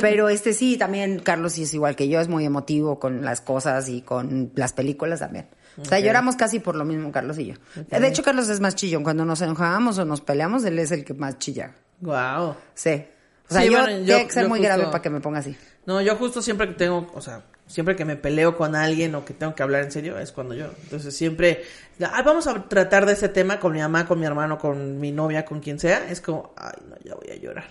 [0.00, 3.40] Pero este sí, también Carlos sí es igual que yo, es muy emotivo con las
[3.40, 5.46] cosas y con las películas también.
[5.80, 7.54] O sea, lloramos casi por lo mismo, Carlos y yo.
[7.90, 9.02] De hecho, Carlos es más chillón.
[9.02, 11.74] Cuando nos enojamos o nos peleamos, él es el que más chilla.
[12.00, 12.54] Wow.
[12.74, 13.04] Sí.
[13.48, 15.20] O sea, Sí, yo, bueno, yo- tiene que ser muy justo- grave para que me
[15.20, 15.56] ponga así.
[15.86, 19.24] No, yo justo siempre que tengo, o sea, siempre que me peleo con alguien o
[19.24, 20.66] que tengo que hablar en serio, es cuando yo.
[20.84, 21.62] Entonces siempre,
[22.00, 25.10] ay, vamos a tratar de ese tema con mi mamá, con mi hermano, con mi
[25.12, 26.08] novia, con quien sea.
[26.08, 27.64] Es como, ay, no, ya voy a llorar.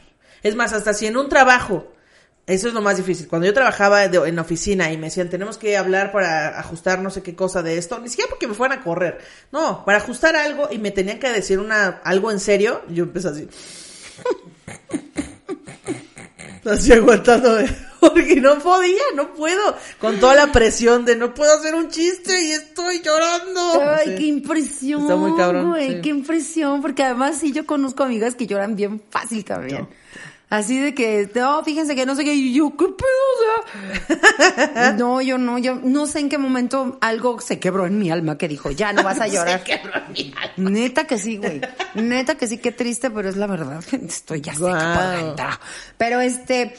[0.44, 1.92] Es más, hasta si en un trabajo,
[2.46, 3.28] eso es lo más difícil.
[3.30, 7.10] Cuando yo trabajaba de- en oficina y me decían, tenemos que hablar para ajustar no
[7.10, 9.20] sé qué cosa de esto, ni siquiera porque me fueran a correr.
[9.52, 13.28] No, para ajustar algo y me tenían que decir una, algo en serio, yo empecé
[13.30, 13.48] así.
[16.66, 17.66] Así aguantándome.
[18.00, 19.76] Porque no podía, no puedo.
[20.00, 23.82] Con toda la presión de no puedo hacer un chiste y estoy llorando.
[23.82, 24.16] Ay, Sí.
[24.18, 25.02] qué impresión.
[25.02, 26.02] Está muy cabrón, güey, sí.
[26.02, 26.82] qué impresión.
[26.82, 29.88] Porque además sí yo conozco amigas que lloran bien fácil también.
[30.54, 33.58] Así de que, no, fíjense que no sé qué, y yo, ¿qué pedo?
[34.08, 37.98] O sea, no, yo no, yo no sé en qué momento algo se quebró en
[37.98, 39.64] mi alma que dijo, ya no vas a llorar.
[40.58, 41.60] Neta que sí, güey.
[41.96, 43.84] Neta que sí, qué triste, pero es la verdad.
[43.92, 45.26] Estoy ya seca Guau.
[45.26, 45.48] dentro.
[45.98, 46.76] Pero este,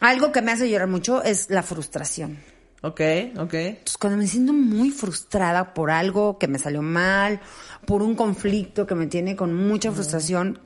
[0.00, 2.38] algo que me hace llorar mucho es la frustración.
[2.84, 3.00] Ok,
[3.38, 3.54] ok.
[3.54, 7.40] Entonces, cuando me siento muy frustrada por algo que me salió mal,
[7.86, 10.60] por un conflicto que me tiene con mucha frustración,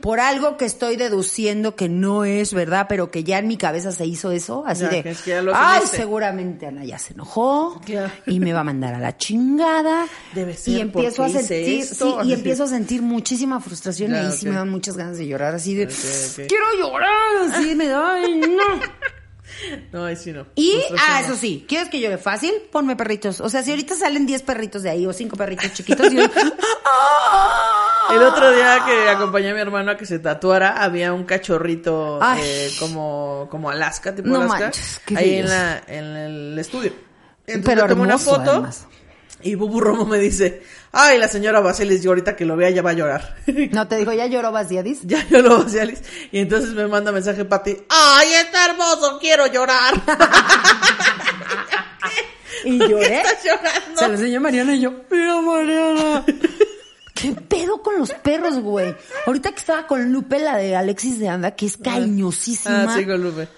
[0.00, 3.92] por algo que estoy deduciendo que no es verdad, pero que ya en mi cabeza
[3.92, 5.96] se hizo eso, así Ya, de, es que ya lo ay, asumiste".
[5.98, 8.10] seguramente Ana ya se enojó Claro.
[8.26, 10.06] y me va a mandar a la chingada.
[10.34, 14.20] Debe ser y empiezo a sentir, sí, y empiezo a sentir muchísima frustración y Ya,
[14.28, 15.86] ahí sí me dan muchas ganas de llorar, así de,
[16.48, 18.80] quiero llorar, así me da, ay, no.
[19.92, 20.46] No, ahí sí no.
[20.54, 22.52] Y, ah, eso sí, ¿quieres que llore fácil?
[22.70, 23.40] Ponme perritos.
[23.40, 26.22] O sea, si ahorita salen 10 perritos de ahí o 5 perritos chiquitos, yo...
[28.10, 32.20] El otro día que acompañé a mi hermano a que se tatuara, había un cachorrito
[32.38, 36.92] eh, como, como Alaska, tipo No Alaska, manches, ahí en, la, en el estudio.
[37.46, 38.86] Entonces Pero le tomé una foto además.
[39.42, 40.62] Y Bubu Romo me dice,
[40.92, 43.36] ay, la señora Baselis, yo ahorita que lo vea ya va a llorar.
[43.72, 45.00] No, te digo, ¿ya lloró Basiadis?
[45.02, 46.00] ya yo lo Baselis.
[46.30, 49.94] Y entonces me manda mensaje Pati, ay, está hermoso, quiero llorar.
[52.64, 53.16] Y lloré.
[53.22, 53.98] Estás llorando.
[53.98, 56.24] Se lo enseñó Mariana y yo, mira Mariana.
[57.14, 58.94] ¿Qué pedo con los perros, güey?
[59.26, 62.84] Ahorita que estaba con Lupe, la de Alexis de Anda, que es cariñosísima.
[62.84, 63.48] Ah, sí, con Lupe.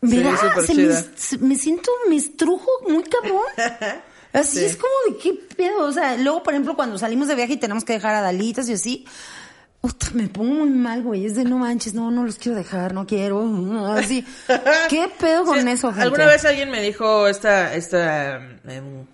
[0.00, 3.42] Me Sí, da- se me, se- me siento, me estrujo muy cabrón.
[4.32, 4.64] Así Sí.
[4.64, 5.84] es como de qué pedo.
[5.86, 8.68] O sea, luego, por ejemplo, cuando salimos de viaje y tenemos que dejar a Dalitas
[8.68, 9.04] y así,
[9.80, 11.26] puta, me pongo muy mal, güey.
[11.26, 13.42] Es de no manches, no, no los quiero dejar, no quiero.
[13.92, 14.24] Así.
[14.88, 16.02] ¿Qué pedo con Sí, eso, gente?
[16.04, 18.36] Alguna vez alguien me dijo esta, esta,
[18.68, 19.06] em,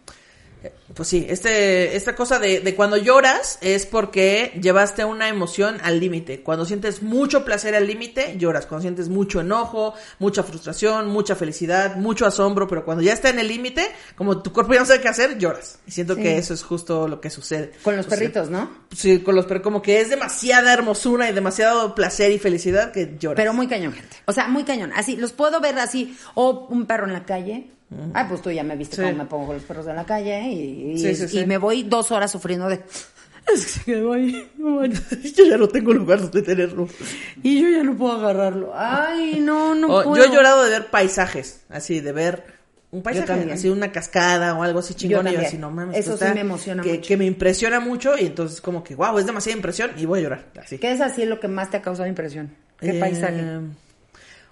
[0.96, 6.00] Pues sí, este, esta cosa de, de cuando lloras es porque llevaste una emoción al
[6.00, 6.40] límite.
[6.40, 8.64] Cuando sientes mucho placer al límite, lloras.
[8.64, 13.38] Cuando sientes mucho enojo, mucha frustración, mucha felicidad, mucho asombro, pero cuando ya está en
[13.38, 13.86] el límite,
[14.16, 15.80] como tu cuerpo ya no sabe qué hacer, lloras.
[15.86, 16.22] Y siento Sí.
[16.22, 17.72] que eso es justo lo que sucede.
[17.82, 18.70] Con los O sea, perritos, ¿no?
[18.96, 23.16] Sí, con los perros, como que es demasiada hermosura y demasiado placer y felicidad que
[23.20, 23.36] lloras.
[23.36, 24.16] Pero muy cañón, gente.
[24.24, 24.92] O sea, muy cañón.
[24.96, 26.16] Así, los puedo ver así.
[26.34, 27.70] O un perro en la calle.
[28.14, 29.02] Ay, pues tú ya me viste Sí.
[29.02, 30.40] cómo me pongo con los perros en la calle.
[30.48, 31.38] Y, y- Sí, sí, sí.
[31.40, 32.80] y me voy dos horas sufriendo de...
[33.52, 34.50] Es que se quedó ahí.
[34.58, 36.88] yo ya no tengo lugar donde tenerlo.
[37.44, 38.72] Y yo ya no puedo agarrarlo.
[38.74, 40.16] Ay, no, no O, puedo.
[40.16, 42.42] yo he llorado de ver paisajes, así, de ver
[42.90, 45.28] un paisaje, así una cascada o algo así chingón.
[45.28, 45.96] y así, no mames.
[45.96, 47.06] Eso esto sí está- me emociona que, mucho.
[47.06, 50.22] Que me impresiona mucho y entonces como que, wow, es demasiada impresión y voy a
[50.24, 50.46] llorar.
[50.60, 50.78] Así.
[50.78, 52.50] ¿Qué es así lo que más te ha causado impresión?
[52.80, 53.44] ¿Qué Eh, paisaje?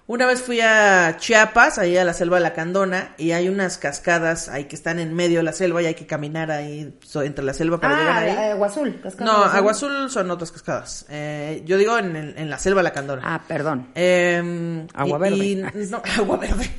[0.07, 3.79] Una vez fui a Chiapas, ahí a la selva de la Candona, y hay unas
[3.79, 7.23] cascadas ahí que están en medio de la selva y hay que caminar ahí so-
[7.23, 8.29] entre la selva para llegar Ah, ahí.
[8.29, 8.99] eh, Agua Azul.
[9.01, 11.07] cascada no, Agua Azul son otras cascadas.
[11.09, 13.21] Eh, yo digo en, el- en la selva de la Candona.
[13.25, 13.87] Ah, perdón.
[13.95, 15.37] Eh, Agua verde.
[15.37, 15.55] y-
[15.89, 16.69] no, agua verde.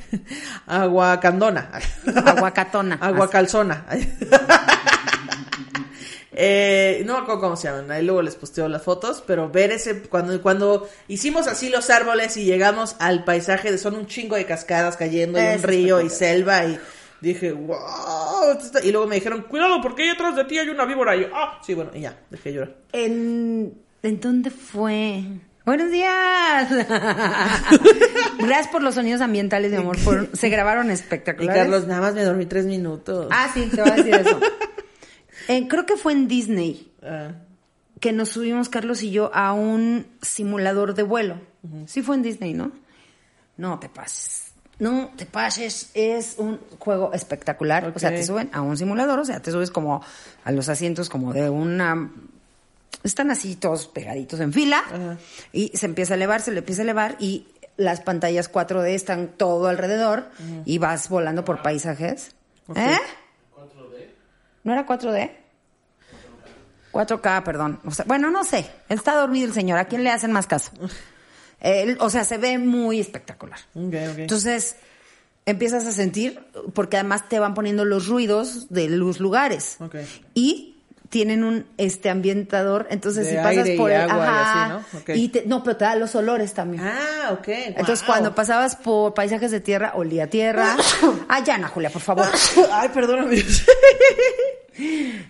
[0.65, 1.69] agua candona.
[2.25, 2.97] Aguacatona.
[3.01, 3.85] agua calzona.
[6.39, 9.71] Eh, no me acuerdo cómo se llaman, ahí luego les posteo las fotos, pero ver
[9.71, 14.35] ese, cuando, cuando hicimos así los árboles y llegamos al paisaje de son un chingo
[14.35, 16.79] de cascadas cayendo y Es un río y selva y
[17.21, 18.85] dije, wow, esto está-".
[18.85, 21.27] y luego me dijeron, cuidado porque ahí atrás de ti hay una víbora y yo,
[21.33, 22.75] ah, sí, bueno, y ya, dejé llorar.
[22.93, 23.73] ¿En,
[24.03, 25.23] ¿En dónde fue?
[25.65, 26.69] Buenos días.
[28.37, 29.97] Gracias por los sonidos ambientales, mi amor.
[30.33, 31.63] Se grabaron Y espectaculares.
[31.63, 33.27] Carlos, nada más me dormí tres minutos.
[33.31, 34.39] Ah, sí, te voy a decir eso.
[35.47, 37.31] Eh, creo que fue en Disney Ah.
[37.99, 41.39] que nos subimos, Carlos y yo, a un simulador de vuelo.
[41.85, 42.71] Sí fue en Disney, ¿no?
[43.57, 44.51] No te pases.
[44.79, 45.89] No te pases.
[45.95, 47.91] Es un juego espectacular.
[47.95, 50.03] O sea, te suben a un simulador, o sea, te subes como
[50.43, 52.11] a los asientos como de una...
[53.03, 55.17] Están así todos pegaditos en fila Ajá.
[55.53, 59.27] y se empieza a elevar, se le empieza a elevar y las pantallas 4D están
[59.37, 60.29] todo alrededor
[60.65, 62.31] y vas volando por paisajes.
[62.75, 62.97] ¿Eh?
[64.67, 65.31] ¿No era 4D?
[66.91, 67.79] 4K, perdón.
[67.85, 68.69] O sea, bueno, no sé.
[68.89, 69.79] Está dormido el señor.
[69.79, 70.73] ¿A quién le hacen más caso?
[71.61, 73.59] Él, o sea, se ve muy espectacular.
[73.73, 74.75] Entonces,
[75.45, 79.77] empiezas a sentir, porque además te van poniendo los ruidos de los lugares.
[79.79, 79.95] Ok.
[80.33, 80.75] Y
[81.07, 84.75] tienen un este ambientador, entonces De si pasas aire y por el agua y ajá,
[84.75, 85.15] así, ¿no?
[85.15, 86.83] Y te- no, pero te da los olores también.
[86.85, 87.47] Ah, ok.
[87.47, 88.07] Entonces, wow.
[88.07, 90.75] cuando pasabas por paisajes de tierra, olía tierra.
[91.29, 92.27] ah, ya, Ana Julia, por favor.
[92.73, 93.37] Ay, perdóname.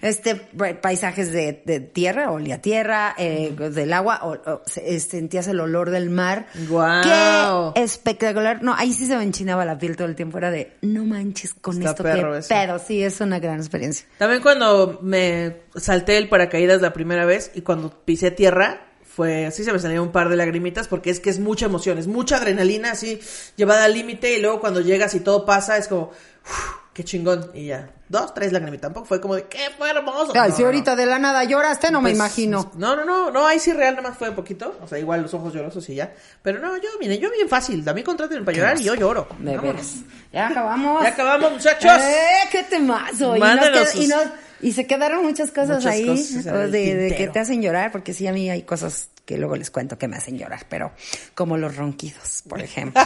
[0.02, 5.60] Este, pa- paisajes de, de tierra, olía tierra, eh, del agua, o, eh, sentías el
[5.60, 6.48] olor del mar.
[6.70, 7.74] Guau.
[7.74, 8.62] ¡Qué espectacular!
[8.64, 10.38] No, ahí sí se me enchinaba la piel todo el tiempo.
[10.38, 12.80] Era de, no manches con Está esto, perro qué pedo.
[12.80, 14.06] Sí, es una gran experiencia.
[14.18, 19.64] También cuando me salté el paracaídas la primera vez y cuando pisé tierra, fue así
[19.64, 22.38] se me salieron un par de lagrimitas porque es que es mucha emoción, es mucha
[22.38, 23.20] adrenalina así
[23.56, 26.12] llevada al límite y luego cuando llegas y todo pasa es como,
[26.46, 27.90] "Uf, qué chingón y ya.
[28.10, 30.32] Dos, tres lagrimitas, tampoco fue como de, qué fue hermoso.
[30.34, 32.72] Ay, No, si no, ahorita de la nada lloraste, no me Pues, imagino.
[32.76, 35.34] No, no, no, no, ahí sí real nada más fue poquito, o sea, igual los
[35.36, 36.12] ojos llorosos y ya.
[36.42, 39.28] Pero no, yo, mire, yo bien fácil, también contraten para llorar y yo lloro.
[39.40, 39.64] De Vámonos.
[39.76, 39.92] veras.
[40.34, 41.04] Ya acabamos.
[41.04, 41.92] Ya acabamos, muchachos.
[42.02, 43.36] ¡Eh, qué temazo!
[43.36, 44.28] Y, nos qued- y, sus- nos-
[44.62, 47.92] y se quedaron muchas cosas Muchas ahí cosas o de, de que te hacen llorar,
[47.92, 50.94] porque sí, a mí hay cosas que luego les cuento que me hacen llorar, pero
[51.36, 53.02] como los ronquidos, por ejemplo.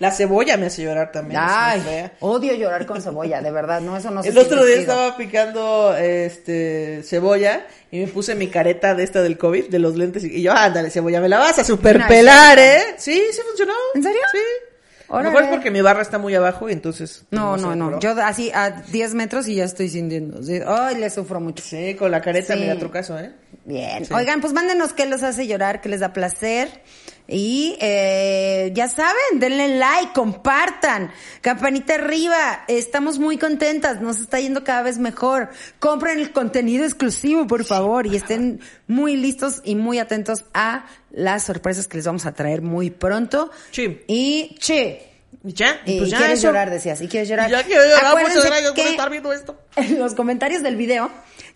[0.00, 1.40] La cebolla me hace llorar también.
[1.42, 2.12] Ay, fea.
[2.20, 7.02] odio llorar con cebolla, de verdad, no, eso no El otro día estaba picando este
[7.04, 10.52] cebolla y me puse mi careta de esta del COVID, de los lentes, y yo,
[10.52, 12.80] ándale, cebolla, me la vas a superpelar, ¿eh?
[12.96, 13.74] Sí, sí funcionó.
[13.94, 14.20] ¿En serio?
[14.32, 14.38] Sí.
[15.08, 15.30] A lo Órale.
[15.30, 17.24] mejor es porque mi barra está muy abajo y entonces...
[17.32, 20.40] No, sé, no, no, pero- yo así a 10 metros y ya estoy sintiendo.
[20.68, 21.64] Ay, le sufro mucho.
[21.66, 22.60] Sí, con la careta Sí.
[22.60, 23.32] me da otro caso, ¿eh?
[23.64, 24.04] Bien.
[24.06, 24.14] Sí.
[24.14, 26.68] Oigan, pues mándenos qué los hace llorar, qué les da placer.
[27.32, 32.64] Y eh, ya saben, denle like, compartan, campanita arriba.
[32.68, 35.50] Estamos muy contentas, nos está yendo cada vez mejor.
[35.78, 41.44] Compren el contenido exclusivo, por favor, y estén muy listos y muy atentos a las
[41.44, 43.50] sorpresas que les vamos a traer muy pronto.
[43.70, 44.00] Sí.
[44.08, 45.06] Y che.
[45.44, 46.48] Y ya, Y, pues ya quieres eso.
[46.48, 47.48] llorar, decías, y quieres llorar.
[47.50, 49.58] Ya quiero llorar, Acuérdense por que- estar viendo esto.
[49.76, 51.10] en los comentarios del video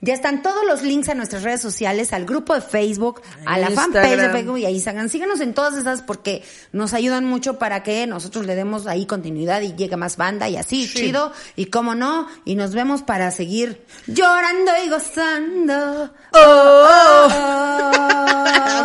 [0.05, 3.71] ya están todos los links a nuestras redes sociales, al grupo de Facebook, a la
[3.71, 4.29] fanpage de.
[4.31, 5.09] Facebook y a Instagram.
[5.09, 6.43] Síganos en todas esas porque
[6.73, 10.57] nos ayudan mucho para que nosotros le demos ahí continuidad y llegue más banda y
[10.57, 10.99] así, Sí.
[11.07, 11.33] chido.
[11.57, 16.11] Y cómo no, y nos vemos para seguir llorando y gozando.
[16.33, 18.31] Oh, oh, oh.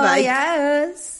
[0.02, 1.20] Oh, yes.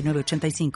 [0.01, 0.71] 906985.